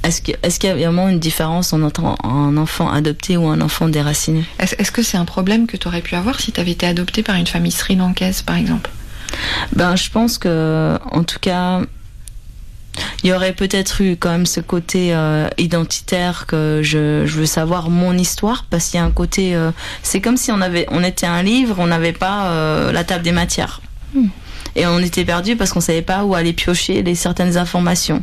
[0.03, 4.45] Est-ce qu'il y a vraiment une différence entre un enfant adopté ou un enfant déraciné?
[4.59, 6.87] Est-ce, est-ce que c'est un problème que tu aurais pu avoir si tu avais été
[6.87, 8.91] adopté par une famille sri-lankaise, par exemple?
[9.75, 11.81] Ben, je pense que, en tout cas,
[13.23, 17.91] il y aurait peut-être eu quand même ce côté euh, identitaire que je, veux savoir
[17.91, 19.71] mon histoire parce qu'il y a un côté, euh,
[20.03, 23.23] c'est comme si on avait, on était un livre, on n'avait pas euh, la table
[23.23, 23.81] des matières.
[24.77, 28.23] Et on était perdu parce qu'on savait pas où aller piocher les certaines informations.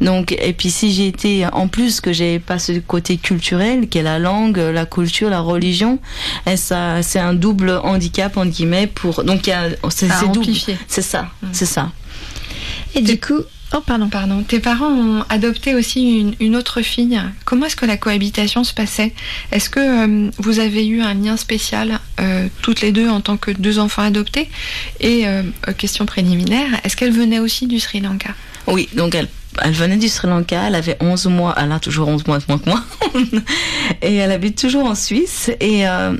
[0.00, 3.98] Donc, et puis si j'ai été, en plus que j'ai pas ce côté culturel, qui
[3.98, 5.98] est la langue, la culture, la religion,
[6.46, 9.24] et ça, c'est un double handicap entre guillemets pour.
[9.24, 10.38] Donc, il y a, c'est À c'est double.
[10.40, 10.76] amplifier.
[10.88, 11.46] C'est ça, Mm.
[11.52, 11.90] c'est ça.
[12.94, 13.40] Et du coup,
[13.74, 14.08] oh pardon.
[14.08, 17.20] Pardon, tes parents ont adopté aussi une, autre fille.
[17.44, 19.12] Comment est-ce que la cohabitation se passait?
[19.52, 23.36] Est-ce que euh, vous avez eu un lien spécial euh, toutes les deux en tant
[23.36, 24.48] que deux enfants adoptés?
[25.00, 25.42] Et euh,
[25.76, 28.30] question préliminaire, est-ce qu'elle venait aussi du Sri Lanka?
[28.66, 29.28] Oui, donc elle,
[29.62, 32.44] elle venait du Sri Lanka, elle avait 11 mois, elle a toujours 11 mois de
[32.48, 32.82] moins que moi.
[34.02, 35.50] et elle habite toujours en Suisse.
[35.60, 36.16] Et euh,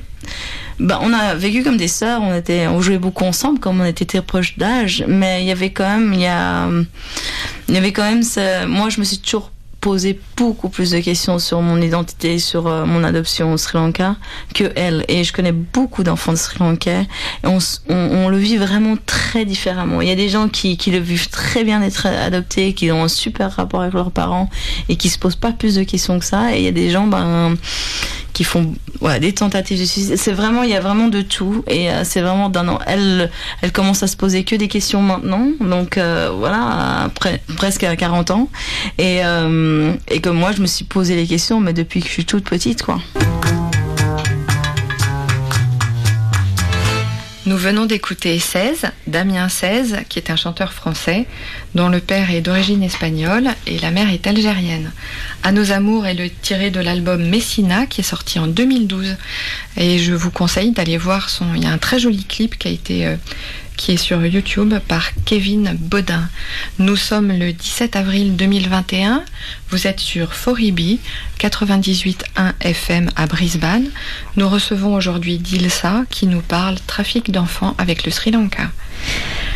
[0.78, 3.84] bah, on a vécu comme des sœurs, on, était, on jouait beaucoup ensemble, comme on
[3.84, 5.04] était très proches d'âge.
[5.08, 8.88] Mais il y avait quand même, il y, il y avait quand même, ce, moi
[8.88, 9.50] je me suis toujours
[9.86, 14.16] posé beaucoup plus de questions sur mon identité, sur euh, mon adoption au Sri Lanka
[14.52, 15.04] que elle.
[15.06, 19.44] Et je connais beaucoup d'enfants de Sri Lankais et on, on le vit vraiment très
[19.44, 20.00] différemment.
[20.00, 23.04] Il y a des gens qui, qui le vivent très bien d'être adoptés, qui ont
[23.04, 24.50] un super rapport avec leurs parents
[24.88, 26.52] et qui se posent pas plus de questions que ça.
[26.52, 27.56] Et il y a des gens ben,
[28.36, 28.74] qui font
[29.18, 30.16] des tentatives de suicide.
[30.18, 31.64] C'est vraiment, il y a vraiment de tout.
[31.68, 32.78] Et euh, c'est vraiment d'un an.
[32.86, 33.30] Elle,
[33.62, 35.48] elle commence à se poser que des questions maintenant.
[35.58, 37.10] Donc euh, voilà,
[37.56, 38.50] presque à 40 ans.
[38.98, 42.12] Et, euh, et que moi, je me suis posé les questions, mais depuis que je
[42.12, 43.00] suis toute petite, quoi.
[47.46, 51.26] Nous venons d'écouter 16, Damien 16, qui est un chanteur français,
[51.76, 54.90] dont le père est d'origine espagnole et la mère est algérienne.
[55.44, 59.16] À nos amours est le tiré de l'album Messina, qui est sorti en 2012.
[59.76, 61.54] Et je vous conseille d'aller voir son.
[61.54, 63.16] Il y a un très joli clip qui a été.
[63.76, 66.28] Qui est sur YouTube par Kevin Baudin.
[66.78, 69.24] Nous sommes le 17 avril 2021.
[69.70, 70.98] Vous êtes sur Foribi
[71.38, 73.88] 98.1 FM à Brisbane.
[74.36, 78.70] Nous recevons aujourd'hui Dilsa qui nous parle trafic d'enfants avec le Sri Lanka.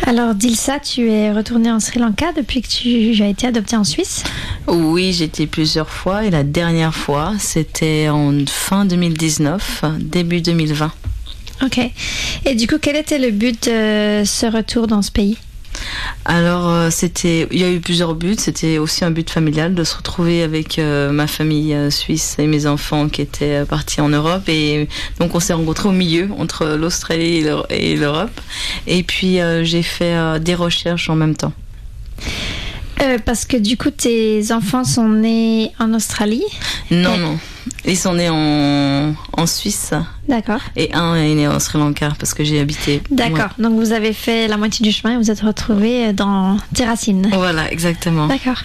[0.05, 3.83] Alors Dilsa, tu es retournée en Sri Lanka depuis que tu as été adoptée en
[3.83, 4.23] Suisse?
[4.67, 10.91] Oui, été plusieurs fois et la dernière fois, c'était en fin 2019, début 2020.
[11.63, 11.79] Ok.
[12.45, 15.37] Et du coup, quel était le but de ce retour dans ce pays?
[16.25, 18.35] Alors, euh, c'était, il y a eu plusieurs buts.
[18.37, 22.47] C'était aussi un but familial de se retrouver avec euh, ma famille euh, suisse et
[22.47, 24.47] mes enfants qui étaient partis en Europe.
[24.47, 24.87] Et
[25.19, 28.41] donc, on s'est rencontrés au milieu entre l'Australie et l'Eu- et l'Europe.
[28.87, 31.53] Et puis, j'ai fait des recherches en même temps.
[33.01, 36.43] Euh, Parce que du coup, tes enfants sont nés en Australie.
[36.91, 37.39] Non, Et- non.
[37.85, 39.91] Ils sont nés en, en Suisse
[40.27, 40.61] D'accord.
[40.75, 43.01] et un est né en Sri Lanka parce que j'ai habité.
[43.11, 43.49] D'accord.
[43.59, 47.29] Donc vous avez fait la moitié du chemin et vous êtes retrouvés dans tes racines.
[47.33, 48.27] Voilà, exactement.
[48.27, 48.61] D'accord.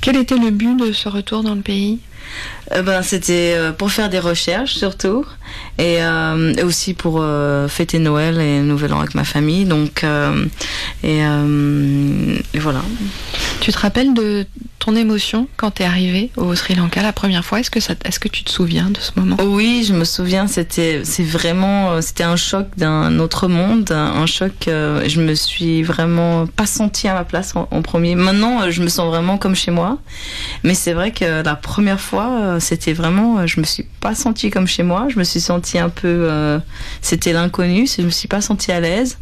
[0.00, 1.98] Quel était le but de ce retour dans le pays?
[2.72, 5.24] Euh, ben, c'était euh, pour faire des recherches surtout
[5.78, 9.64] et, euh, et aussi pour euh, fêter Noël et Nouvel An avec ma famille.
[9.64, 10.04] Donc
[11.04, 12.80] et, et voilà.
[13.60, 14.46] Tu te rappelles de
[14.78, 17.60] ton émotion quand tu es arrivé au Sri Lanka la première fois?
[17.60, 19.36] Est-ce que, ça, est-ce que tu te souviens de ce moment?
[19.42, 20.46] Oui, je me souviens.
[20.46, 24.52] C'était vraiment c'était un choc d'un autre monde, un choc.
[24.66, 28.14] je me suis vraiment pas sentie à ma place en, en premier.
[28.14, 29.98] Maintenant, je me sens vraiment comme chez moi.
[30.62, 34.14] Mais c'est vrai que la première fois, euh, c'était vraiment, euh, je me suis pas
[34.14, 35.06] sentie comme chez moi.
[35.08, 36.58] Je me suis sentie un peu, euh,
[37.02, 37.86] c'était l'inconnu.
[37.86, 39.18] Je me suis pas sentie à l'aise.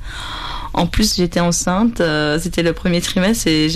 [0.72, 2.00] En plus, j'étais enceinte.
[2.00, 3.68] euh, c'était le premier trimestre et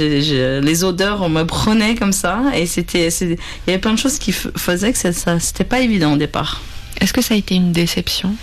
[0.61, 2.43] les odeurs, on me prenait comme ça.
[2.55, 5.81] Et c'était, il y avait plein de choses qui faisaient que ça, ça c'était pas
[5.81, 6.61] évident au départ.
[7.01, 8.35] Est-ce que ça a été une déception?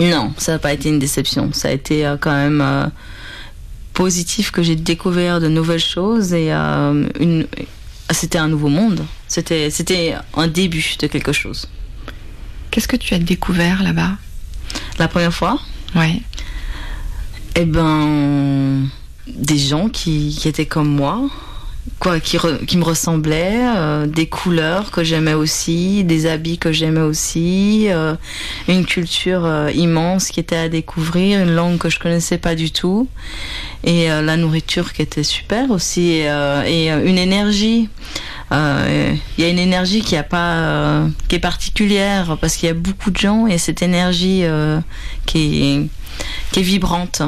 [0.00, 1.50] Non, ça n'a pas été une déception.
[1.54, 2.90] Ça a été euh, quand même
[3.96, 7.46] positif que j'ai découvert de nouvelles choses et euh, une,
[8.10, 9.04] c'était un nouveau monde.
[9.28, 11.68] C'était, c'était un début de quelque chose.
[12.70, 14.12] Qu'est-ce que tu as découvert là-bas?
[14.98, 15.58] La première fois,
[15.94, 16.20] Ouais.
[17.54, 18.86] eh ben,
[19.26, 21.28] des gens qui, qui étaient comme moi,
[21.98, 22.36] quoi, qui,
[22.76, 28.14] me ressemblaient, euh, des couleurs que j'aimais aussi, des habits que j'aimais aussi, euh,
[28.68, 32.70] une culture euh, immense qui était à découvrir, une langue que je connaissais pas du
[32.70, 33.08] tout,
[33.84, 37.88] et euh, la nourriture qui était super aussi, et, une énergie.
[38.52, 42.74] Il y a une énergie qui a pas, qui est particulière parce qu'il y a
[42.74, 44.44] beaucoup de gens et cette énergie
[45.26, 45.88] qui
[46.56, 47.22] est vibrante.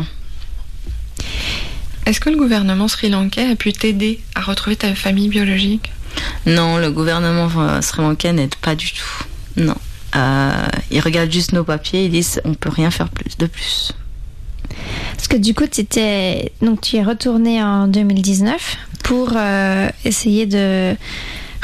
[2.09, 5.93] Est-ce que le gouvernement sri-lankais a pu t'aider à retrouver ta famille biologique?
[6.47, 9.25] Non, le gouvernement euh, sri-lankais n'aide pas du tout.
[9.59, 9.75] Non.
[10.17, 13.93] Euh, ils regardent juste nos papiers, ils disent on peut rien faire plus de plus.
[15.17, 20.97] Parce que du coup, t'étais- donc tu es retourné en 2019 pour euh, essayer de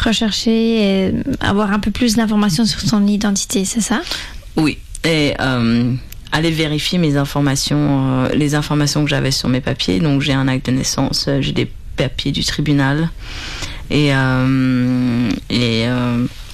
[0.05, 4.03] rechercher et avoir un peu plus d'informations sur ton identité, c'est ça?
[4.57, 4.77] Oui.
[5.05, 5.95] Et euh,
[6.35, 10.01] aller vérifier mes informations, euh, les informations que j'avais sur mes papiers.
[10.01, 13.09] Donc j'ai un acte de naissance, euh, j'ai des papiers du tribunal.
[13.91, 15.31] Et, euh,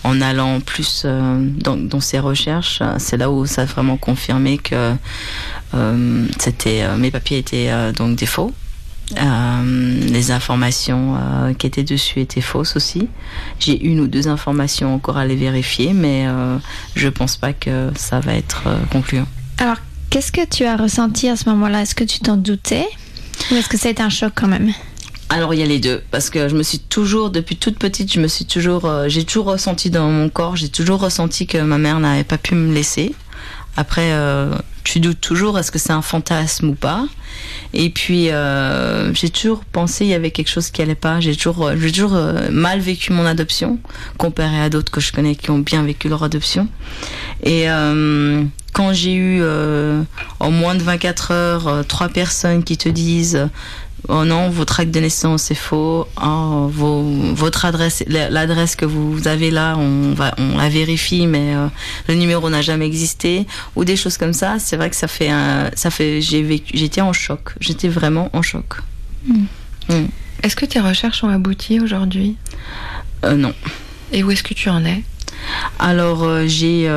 [0.02, 4.94] en allant plus dans, ces recherches, c'est là où ça a vraiment confirmé que
[6.38, 8.52] c'était mes papiers étaient donc des faux.
[9.14, 11.16] Les informations
[11.58, 13.08] qui étaient dessus étaient fausses aussi.
[13.58, 16.56] J'ai une ou deux informations encore à les vérifier, mais euh,
[16.96, 19.26] je pense pas que ça va être concluant.
[19.60, 19.76] Alors,
[20.08, 21.82] qu'est-ce que tu as ressenti à ce moment-là?
[21.82, 22.88] Est-ce que tu t'en doutais?
[23.52, 24.72] Ou est-ce que ça a été un choc quand même?
[25.28, 28.12] Alors il y a les deux, parce que je me suis toujours, depuis toute petite,
[28.12, 31.58] je me suis toujours, euh, j'ai toujours ressenti dans mon corps, j'ai toujours ressenti que
[31.58, 33.14] ma mère n'avait pas pu me laisser.
[33.76, 34.56] Après, euh,
[34.90, 37.06] tu doutes toujours, est-ce que c'est un fantasme ou pas?
[37.74, 41.20] Et puis, euh, j'ai toujours pensé il y avait quelque chose qui allait pas.
[41.20, 43.78] J'ai toujours, euh, euh, mal vécu mon adoption,
[44.18, 46.66] comparé à d'autres que je connais qui ont bien vécu leur adoption.
[47.44, 47.66] Et
[48.72, 49.42] quand j'ai eu
[50.40, 53.48] en moins de 24 heures trois personnes qui te disent
[54.08, 56.06] Oh non, votre acte de naissance est faux.
[56.22, 57.02] Oh, vos,
[57.34, 61.68] votre adresse, l'adresse que vous avez là, on va, on la vérifie, mais euh,
[62.08, 64.58] le numéro n'a jamais existé, ou des choses comme ça.
[64.58, 67.54] C'est vrai que ça fait, un, ça fait, j'ai vécu, j'étais en choc.
[67.60, 68.76] J'étais vraiment en choc.
[70.42, 72.36] Est-ce que tes recherches ont abouti aujourd'hui?
[73.24, 73.52] Euh, non.
[74.12, 75.02] Et où est-ce que tu en es?
[75.78, 76.90] Alors euh, j'ai,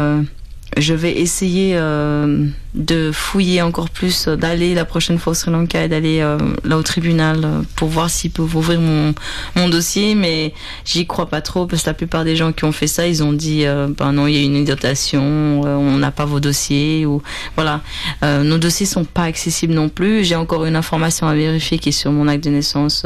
[0.77, 5.51] je vais essayer euh, de fouiller encore plus, euh, d'aller la prochaine fois au Sri
[5.51, 9.13] Lanka et d'aller euh, là au tribunal euh, pour voir s'ils peuvent ouvrir mon,
[9.55, 10.53] mon dossier, mais
[10.85, 13.23] j'y crois pas trop parce que la plupart des gens qui ont fait ça, ils
[13.23, 16.39] ont dit euh, ben non, il y a une inondation, euh, on n'a pas vos
[16.39, 17.21] dossiers ou
[17.55, 17.81] voilà,
[18.21, 20.23] nos dossiers sont pas accessibles non plus.
[20.23, 23.05] J'ai encore une information à vérifier qui est sur mon acte de naissance.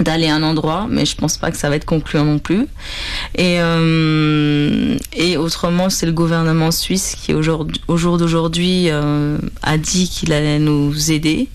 [0.00, 2.66] D'aller à un endroit, mais je pense pas que ça va être concluant non plus.
[3.34, 4.96] Et, euh,
[5.38, 11.10] autrement, c'est le gouvernement suisse qui, au jour d'aujourd'hui, euh, a dit qu'il allait nous
[11.10, 11.48] aider.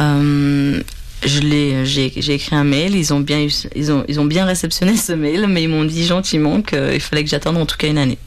[0.00, 0.80] Euh,
[1.24, 4.96] je l'ai, j'ai, écrit un mail, ils ont bien, ils ont, ils ont bien réceptionné
[4.96, 7.98] ce mail, mais ils m'ont dit gentiment qu'il fallait que j'attende en tout cas une
[7.98, 8.18] année.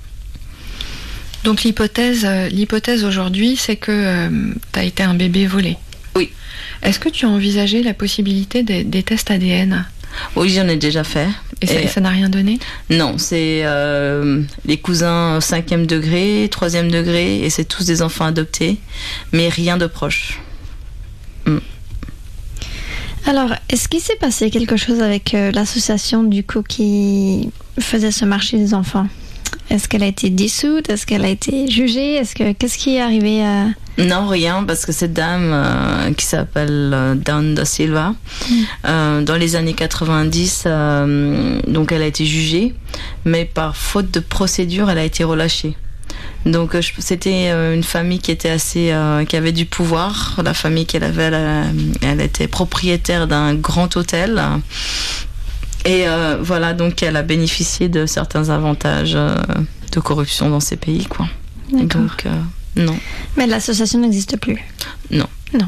[1.44, 4.28] Donc l'hypothèse, l'hypothèse aujourd'hui, c'est que
[4.74, 5.78] tu as été un bébé volé.
[6.16, 6.30] Oui.
[6.84, 9.86] Est-ce que tu as envisagé la possibilité des, des tests ADN
[10.36, 11.28] Oui, j'en ai déjà fait.
[11.62, 12.60] Et ça- Et- ça n'a rien donné?
[12.90, 18.78] Non, c'est euh, les cousins 5e degré, 3e degré, et c'est tous des enfants adoptés,
[19.32, 20.40] mais rien de proche.
[23.28, 28.26] Alors, est-ce qu'il s'est passé quelque chose avec euh, l'association du coup qui faisait ce
[28.26, 29.08] marché des enfants?
[29.70, 30.90] Est-ce qu'elle a été dissoute?
[30.90, 32.16] Est-ce qu'elle a été jugée?
[32.16, 33.68] Est-ce que qu'est-ce qui est arrivé à
[34.08, 38.14] Non, rien, parce que cette dame euh, qui s'appelle euh, Dawn da Silva,
[38.86, 42.74] euh, dans les années 90, euh, donc elle a été jugée,
[43.26, 45.76] mais par faute de procédure, elle a été relâchée.
[46.46, 48.92] Donc c'était une famille qui était assez,
[49.30, 50.40] qui avait du pouvoir.
[50.44, 51.32] La famille qu'elle avait,
[52.02, 54.42] elle, était propriétaire d'un grand hôtel.
[55.86, 56.06] Et
[56.42, 61.28] voilà, donc elle a bénéficié de certains avantages de corruption dans ces pays, quoi.
[61.72, 62.02] D'accord.
[62.02, 62.26] Donc
[62.76, 62.98] non.
[63.38, 64.58] Mais l'association n'existe plus.
[65.10, 65.28] Non.
[65.54, 65.68] Non.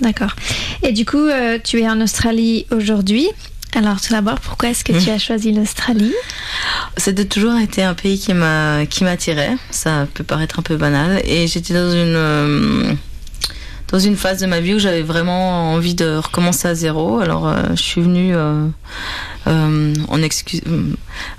[0.00, 0.34] D'accord.
[0.82, 3.28] Et du coup, euh, tu es en Australie aujourd'hui.
[3.74, 6.12] Alors, tout d'abord, pourquoi est-ce que tu as choisi l'Australie?
[6.98, 9.56] C'était toujours été un pays qui m'a qui m'attirait.
[9.70, 11.22] Ça peut paraître un peu banal.
[11.24, 12.92] Et j'étais dans une euh,
[13.92, 17.20] dans une phase de ma vie où j'avais vraiment envie de recommencer à zéro.
[17.20, 18.66] Alors euh, je suis venue euh,
[19.46, 20.62] euh, en excuse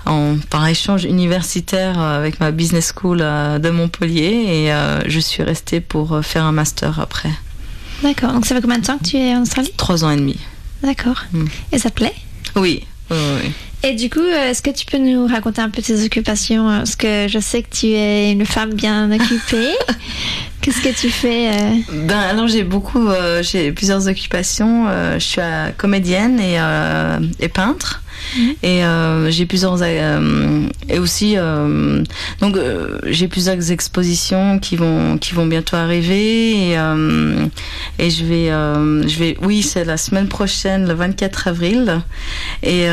[0.06, 6.24] en par échange universitaire avec ma business school de Montpellier et je suis restée pour
[6.24, 7.30] faire un master après
[8.02, 8.32] D'accord.
[8.32, 9.72] Donc, ça fait combien de temps que tu es en Australie?
[9.76, 10.36] Trois ans et demi.
[10.82, 11.24] D'accord.
[11.32, 11.44] Mm.
[11.72, 12.12] Et ça te plaît?
[12.54, 12.84] Oui.
[13.10, 13.52] oui, oui.
[13.86, 16.78] Et du coup, euh, est-ce que tu peux nous raconter un peu tes occupations euh,
[16.78, 19.74] Parce que je sais que tu es une femme bien occupée.
[20.62, 24.86] Qu'est-ce que tu fais euh Ben alors j'ai beaucoup, euh, j'ai plusieurs occupations.
[24.88, 26.58] Euh, je suis euh, comédienne et,
[27.44, 28.02] et peintre.
[28.62, 32.02] Et euh, j'ai plusieurs euh, et aussi euh,
[32.40, 32.58] donc
[33.04, 39.62] j'ai plusieurs expositions qui vont qui vont bientôt arriver et, je vais je vais oui
[39.62, 42.02] c'est la semaine prochaine le 24 avril
[42.62, 42.86] et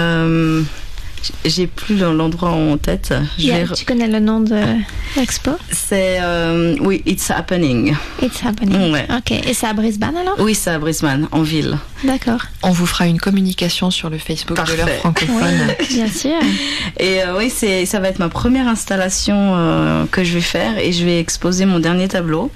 [1.46, 3.14] j'ai plus l'endroit en tête.
[3.38, 4.60] Je vais Tu connais le nom de
[5.16, 5.52] l'expo?
[5.72, 7.96] C'est euh, oui It's Happening.
[8.22, 8.92] It's happening.
[8.92, 9.08] Ouais.
[9.16, 9.32] Ok.
[9.32, 10.36] Et c'est à Brisbane alors?
[10.40, 11.78] Oui c'est à Brisbane en ville.
[12.04, 12.42] D'accord.
[12.64, 14.98] On vous fera une communication sur le Facebook de l'heure Parfait.
[15.00, 15.76] francophone.
[15.80, 16.40] Oui, bien sûr.
[17.00, 20.78] Et euh, oui, c'est ça va être ma première installation euh, que je vais faire
[20.78, 22.52] et je vais exposer mon dernier tableau.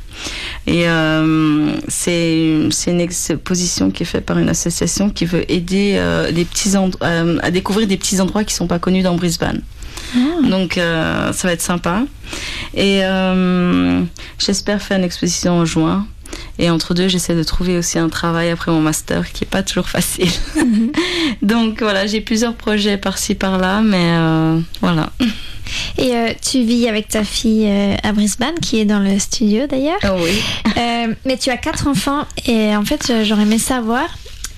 [0.67, 5.95] Et euh, c'est c'est une exposition qui est faite par une association qui veut aider
[5.97, 9.61] euh, des petits euh, à découvrir des petits endroits qui sont pas connus dans Brisbane.
[10.49, 12.03] Donc euh, ça va être sympa.
[12.73, 14.01] Et euh,
[14.39, 16.07] j'espère faire une exposition en juin.
[16.57, 19.63] Et entre deux, j'essaie de trouver aussi un travail après mon master qui est pas
[19.63, 20.29] toujours facile.
[21.41, 25.11] Donc voilà, j'ai plusieurs projets par-ci par-là, mais euh, voilà.
[25.97, 29.67] Et euh, tu vis avec ta fille euh, à Brisbane, qui est dans le studio
[29.67, 29.99] d'ailleurs.
[30.03, 30.41] Oh oui.
[31.25, 34.05] Mais tu as quatre enfants et en fait, j'aurais aimé savoir.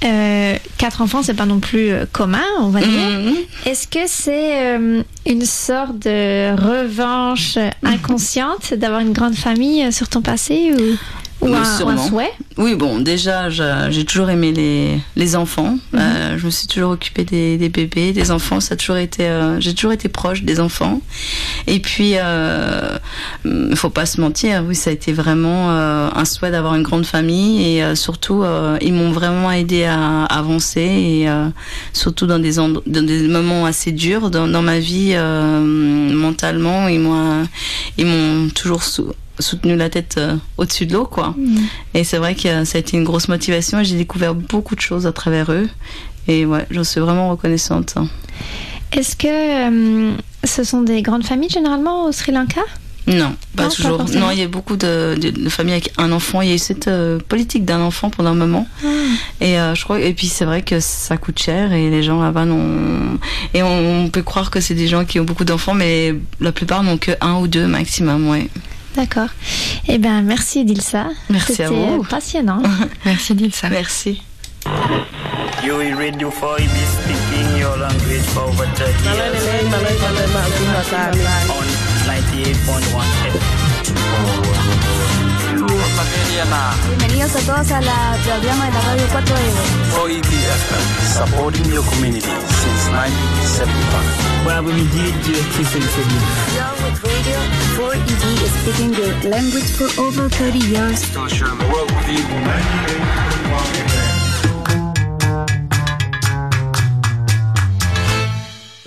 [0.03, 2.89] Euh, quatre enfants, c'est pas non plus euh, commun, on va dire.
[2.89, 3.36] Mhm.
[3.65, 10.07] Est-ce que c'est euh, une sorte de revanche euh, inconsciente d'avoir une grande famille sur
[10.07, 10.97] ton passé ou,
[11.41, 15.78] ou, un, un souhait Oui, bon, déjà, j'ai toujours aimé les, les enfants.
[15.93, 16.00] Mhm.
[16.00, 18.60] Euh, je me suis toujours occupée des, des bébés, des enfants.
[18.60, 21.00] Ça a toujours été, euh, j'ai toujours été proche des enfants.
[21.67, 22.97] Et puis, euh,
[23.45, 24.63] il faut pas se mentir.
[24.67, 28.43] Oui, ça a été vraiment euh, un souhait d'avoir une grande famille et surtout,
[28.82, 31.28] ils m'ont vraiment aidé à avancer et
[31.93, 35.15] surtout dans des endro- dans des moments assez durs dans, dans ma vie
[36.13, 36.88] mentalement.
[36.88, 37.47] Ils m'ont,
[37.97, 41.36] ils m'ont toujours sou- soutenu la tête euh, au-dessus de l'eau, quoi.
[41.93, 44.82] Et c'est vrai que ça a été une grosse motivation et j'ai découvert beaucoup de
[44.82, 45.69] choses à travers eux.
[46.28, 47.95] Et ouais, j'en suis vraiment reconnaissante.
[48.91, 52.62] Est-ce que euh, ce sont des grandes familles généralement au Sri Lanka?
[53.10, 54.04] Non, pas Non, toujours.
[54.15, 56.41] non, il y a beaucoup de, de- de familles avec un enfant.
[56.41, 58.67] Il y a eu cette euh, politique d'un enfant pendant un moment.
[59.39, 60.02] Et euh, je crois.
[60.02, 63.17] Et puis c'est vrai que ça coûte cher et les gens là-bas n'ont.
[63.54, 66.84] Et on, peut croire que c'est des gens qui ont beaucoup d'enfants, mais la plupart
[66.84, 68.28] n'ont que un ou deux maximum.
[68.30, 68.50] Ouais.
[68.97, 69.29] D'accord.
[69.88, 71.10] Eh bien, merci Dilsa.
[71.29, 72.03] Merci à vous.
[72.03, 72.63] passionnant.
[73.05, 73.69] Merci Dilsa.
[73.69, 74.23] Merci.
[75.63, 79.38] You will read you for be speaking your language for over 30 years
[81.47, 81.65] on
[82.07, 83.67] 98.1
[86.88, 90.01] Bienvenidos a todos a la programa de la radio 4E.
[90.01, 92.29] OEB FM, supporting your community
[92.62, 94.45] since 1975.
[94.45, 101.00] Where we did your with Radio 4ED is speaking your language for over 30 years.
[101.13, 102.24] To share the world with you.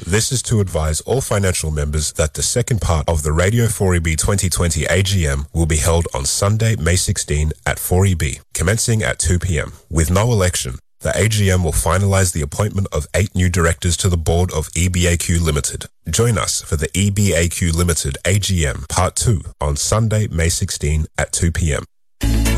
[0.04, 4.18] This is to advise all financial members that the second part of the Radio 4EB
[4.18, 9.72] 2020 AGM will be held on Sunday, May 16 at 4EB, commencing at 2 p.m.
[9.88, 14.16] With no election, the AGM will finalize the appointment of eight new directors to the
[14.16, 15.86] board of EBAQ Limited.
[16.08, 21.52] Join us for the EBAQ Limited AGM Part 2 on Sunday, May 16 at 2
[21.52, 21.84] p.m.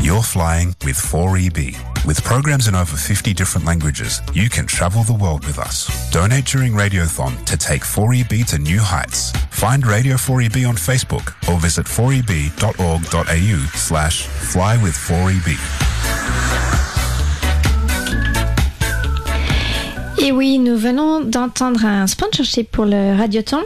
[0.01, 2.05] You're flying with 4EB.
[2.05, 6.11] With programs in over 50 different languages, you can travel the world with us.
[6.11, 9.31] Donate during Radiothon to take 4EB to new heights.
[9.51, 16.72] Find Radio 4EB on Facebook or visit 4eb.org.au slash fly with 4EB.
[20.19, 23.59] Et oui, nous venons d'entendre un sponsorship pour le Radioton.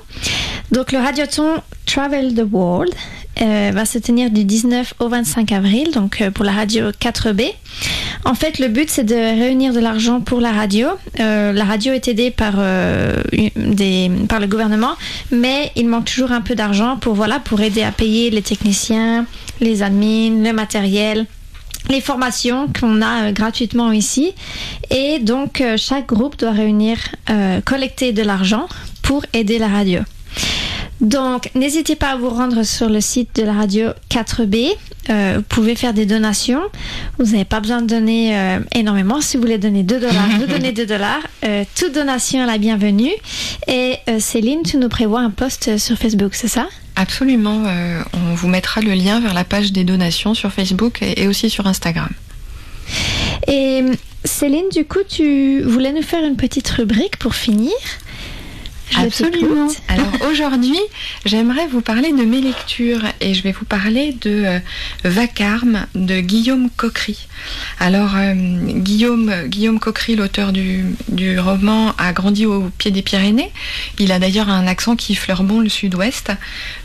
[0.72, 2.94] Donc le Radioton Travel the World
[3.42, 7.52] euh, va se tenir du 19 au 25 avril, donc euh, pour la radio 4B.
[8.26, 10.88] En fait, le but c'est de réunir de l'argent pour la radio.
[11.20, 13.22] Euh, la radio est aidée par, euh,
[13.56, 14.96] des, par le gouvernement,
[15.32, 19.26] mais il manque toujours un peu d'argent pour, voilà, pour aider à payer les techniciens,
[19.62, 21.28] les admins, le matériel
[21.90, 24.34] les formations qu'on a euh, gratuitement ici.
[24.90, 26.98] Et donc, euh, chaque groupe doit réunir,
[27.30, 28.68] euh, collecter de l'argent
[29.04, 30.02] pour aider la radio.
[31.02, 34.74] Donc, n'hésitez pas à vous rendre sur le site de la radio 4B.
[35.10, 36.62] Euh, vous pouvez faire des donations.
[37.20, 39.22] Vous n'avez pas besoin de donner euh, énormément.
[39.22, 41.22] Si vous voulez donner 2 dollars, vous donnez 2 dollars.
[41.44, 43.12] Euh, toute donation est la bienvenue.
[43.68, 46.68] Et euh, Céline, tu nous prévois un post sur Facebook, c'est ça?
[47.00, 51.22] Absolument, euh, on vous mettra le lien vers la page des donations sur Facebook et,
[51.22, 52.10] et aussi sur Instagram.
[53.48, 53.84] Et
[54.24, 57.72] Céline, du coup, tu voulais nous faire une petite rubrique pour finir
[58.90, 59.68] Je Absolument.
[59.88, 60.80] Alors aujourd'hui,
[61.26, 64.60] j'aimerais vous parler de mes lectures et je vais vous parler de euh,
[65.04, 67.28] Vacarme de Guillaume Coquery.
[67.80, 73.52] Alors euh, Guillaume, Guillaume Coquery, l'auteur du, du roman, a grandi au pied des Pyrénées.
[74.00, 76.32] Il a d'ailleurs un accent qui fleure bon le sud-ouest.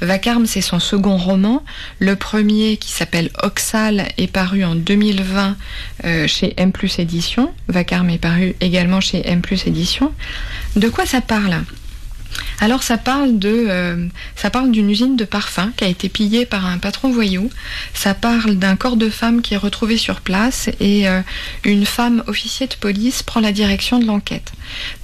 [0.00, 1.64] Vacarme, c'est son second roman.
[1.98, 5.56] Le premier, qui s'appelle Oxal, est paru en 2020
[6.04, 7.52] euh, chez M+ Édition.
[7.68, 10.12] Vacarme est paru également chez M+ Édition.
[10.76, 11.62] De quoi ça parle?
[12.60, 14.06] Alors ça parle de, euh,
[14.36, 17.50] ça parle d'une usine de parfum qui a été pillée par un patron voyou.
[17.92, 21.22] Ça parle d'un corps de femme qui est retrouvé sur place et euh,
[21.64, 24.52] une femme officier de police prend la direction de l'enquête.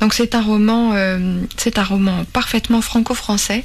[0.01, 3.65] Donc c'est un roman, euh, c'est un roman parfaitement franco-français.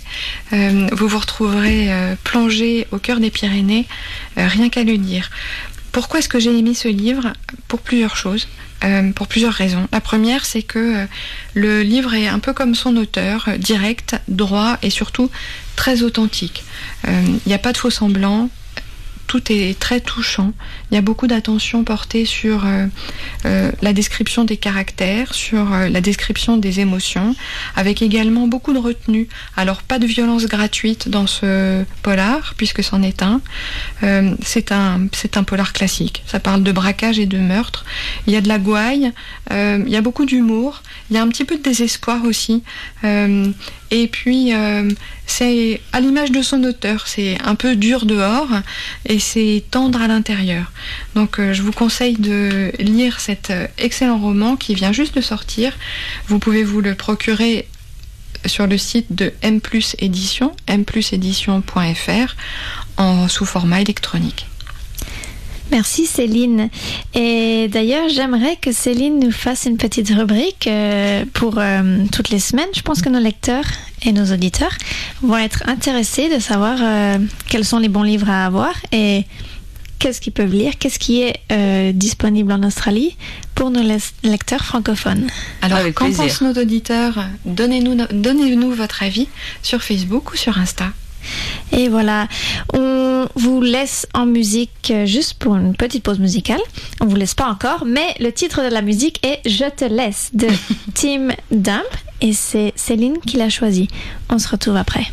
[0.51, 1.89] Vous vous retrouverez
[2.23, 3.85] plongé au cœur des Pyrénées,
[4.37, 5.29] rien qu'à le dire.
[5.91, 7.33] Pourquoi est-ce que j'ai aimé ce livre?
[7.67, 8.47] Pour plusieurs choses.
[8.83, 9.87] Euh, pour plusieurs raisons.
[9.93, 11.05] La première, c'est que euh,
[11.53, 15.29] le livre est un peu comme son auteur, euh, direct, droit et surtout
[15.75, 16.63] très authentique.
[17.05, 18.49] Il n'y a pas de faux semblants.
[19.33, 20.53] Tout est très touchant.
[20.91, 22.85] Il y a beaucoup d'attention portée sur euh,
[23.47, 27.35] euh, la description des caractères, sur euh, la description des émotions,
[27.75, 29.27] avec également beaucoup de retenue.
[29.57, 33.41] Alors pas de violence gratuite dans ce polar, puisque c'en est un.
[34.45, 36.21] C'est un, un polar classique.
[36.27, 37.85] Ça parle de braquage et de meurtre.
[38.27, 39.13] Il y a de la gouaille,
[39.49, 42.61] il y a beaucoup d'humour, il y a un petit peu de désespoir aussi.
[43.95, 44.89] Et puis, euh,
[45.27, 48.49] c'est à l'image de son auteur, c'est un peu dur dehors
[49.05, 50.71] et c'est tendre à l'intérieur.
[51.13, 55.21] Donc, euh, je vous conseille de lire cet euh, excellent roman qui vient juste de
[55.21, 55.77] sortir.
[56.27, 57.67] Vous pouvez vous le procurer
[58.47, 59.59] sur le site de M
[59.99, 62.35] Édition,mplusédition.fr,
[62.97, 64.47] en sous format électronique.
[65.73, 66.69] Merci Céline.
[67.15, 72.39] Et d'ailleurs, j'aimerais que Céline nous fasse une petite rubrique euh, pour euh, toutes les
[72.39, 72.69] semaines.
[72.75, 73.65] Je pense que nos lecteurs
[74.05, 74.75] et nos auditeurs
[75.23, 77.17] vont être intéressés de savoir euh,
[77.49, 79.23] quels sont les bons livres à avoir et
[79.97, 83.15] qu'est-ce qu'ils peuvent lire, qu'est-ce qui est euh, disponible en Australie
[83.55, 83.81] pour nos
[84.23, 85.25] lecteurs francophones.
[85.63, 87.25] Alors, qu'en pensent nos auditeurs?
[87.45, 89.27] Donnez-nous no- donnez-nous votre avis
[89.63, 90.87] sur Facebook ou sur Insta.
[91.71, 92.27] Et voilà,
[92.73, 93.02] on
[93.35, 96.59] vous laisse en musique euh, juste pour une petite pause musicale.
[96.99, 100.29] On vous laisse pas encore, mais le titre de la musique est Je te laisse
[100.33, 100.47] de
[100.93, 101.83] Tim Dump
[102.21, 103.87] et c'est Céline qui l'a choisi.
[104.29, 105.05] On se retrouve après.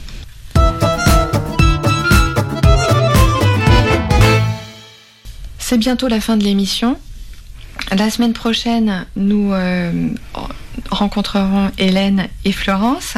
[5.58, 6.96] C'est bientôt la fin de l'émission.
[7.96, 10.10] La semaine prochaine, nous euh,
[10.90, 13.14] rencontrerons Hélène et Florence.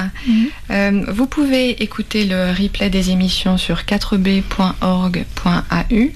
[0.70, 6.10] Euh, vous pouvez écouter le replay des émissions sur 4b.org.au.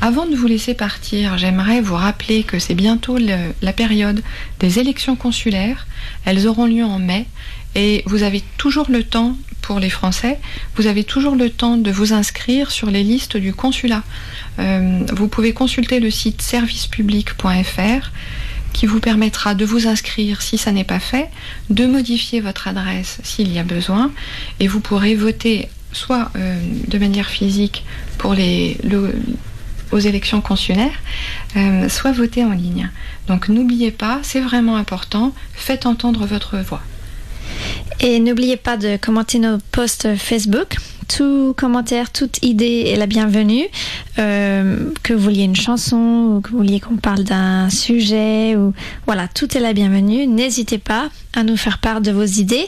[0.00, 4.22] Avant de vous laisser partir, j'aimerais vous rappeler que c'est bientôt le- la période
[4.60, 5.86] des élections consulaires.
[6.24, 7.26] Elles auront lieu en mai
[7.74, 10.38] et vous avez toujours le temps, pour les Français,
[10.76, 14.02] vous avez toujours le temps de vous inscrire sur les listes du consulat.
[14.58, 18.10] Euh, vous pouvez consulter le site servicepublic.fr
[18.72, 21.28] qui vous permettra de vous inscrire si ça n'est pas fait,
[21.70, 24.12] de modifier votre adresse s'il y a besoin,
[24.60, 26.56] et vous pourrez voter soit euh,
[26.86, 27.84] de manière physique
[28.24, 31.00] aux élections consulaires,
[31.56, 32.90] euh, soit voter en ligne.
[33.26, 36.82] Donc n'oubliez pas, c'est vraiment important, faites entendre votre voix.
[38.00, 40.76] Et n'oubliez pas de commenter nos posts Facebook.
[41.08, 43.66] Tout commentaire, toute idée est la bienvenue.
[44.18, 45.96] euh, que vous vouliez une chanson
[46.36, 48.72] ou que vous vouliez qu'on parle d'un sujet ou
[49.06, 50.26] voilà, tout est la bienvenue.
[50.26, 52.66] N'hésitez pas à nous faire part de vos idées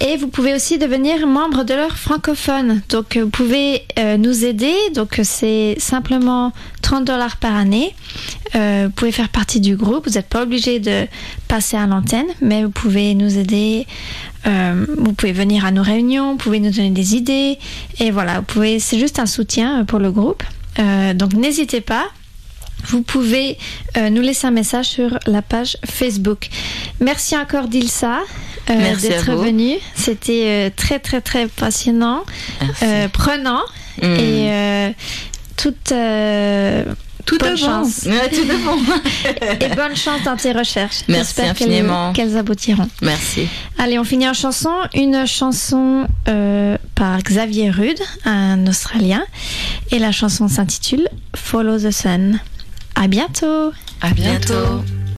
[0.00, 2.82] et vous pouvez aussi devenir membre de l'heure francophone.
[2.90, 4.74] Donc vous pouvez euh, nous aider.
[4.94, 7.94] Donc c'est simplement 30 dollars par année.
[8.54, 10.06] Euh, vous pouvez faire partie du groupe.
[10.06, 11.06] Vous n'êtes pas obligé de
[11.48, 13.86] passer à l'antenne, mais vous pouvez nous aider.
[14.46, 17.58] Euh, vous pouvez venir à nos réunions, vous pouvez nous donner des idées.
[17.98, 18.78] Et voilà, vous pouvez.
[18.78, 20.42] C'est juste un soutien pour le groupe.
[20.78, 22.06] Euh, donc n'hésitez pas.
[22.86, 23.58] Vous pouvez
[23.98, 26.48] euh, nous laisser un message sur la page Facebook.
[27.00, 28.20] Merci encore Dilsa
[28.70, 29.76] euh, d'être venue.
[29.94, 32.22] C'était euh, très très très passionnant,
[32.82, 33.60] euh, prenant
[34.02, 34.16] Mm.
[34.16, 34.90] et euh,
[35.56, 36.84] toute euh,
[37.26, 38.02] Tout bonne chance.
[38.06, 38.46] Ouais, tout
[39.60, 41.02] et bonne chance dans tes recherches.
[41.08, 42.12] Merci J'espère qu'elles- infiniment.
[42.12, 42.88] qu'elles aboutiront.
[43.02, 43.46] Merci.
[43.78, 44.70] Allez, on finit en chanson.
[44.94, 49.22] Une chanson euh, par Xavier Rude, un Australien.
[49.90, 52.38] Et la chanson s'intitule Follow the Sun.
[52.94, 53.72] À bientôt.
[54.02, 54.10] À.
[54.10, 54.82] Bientôt.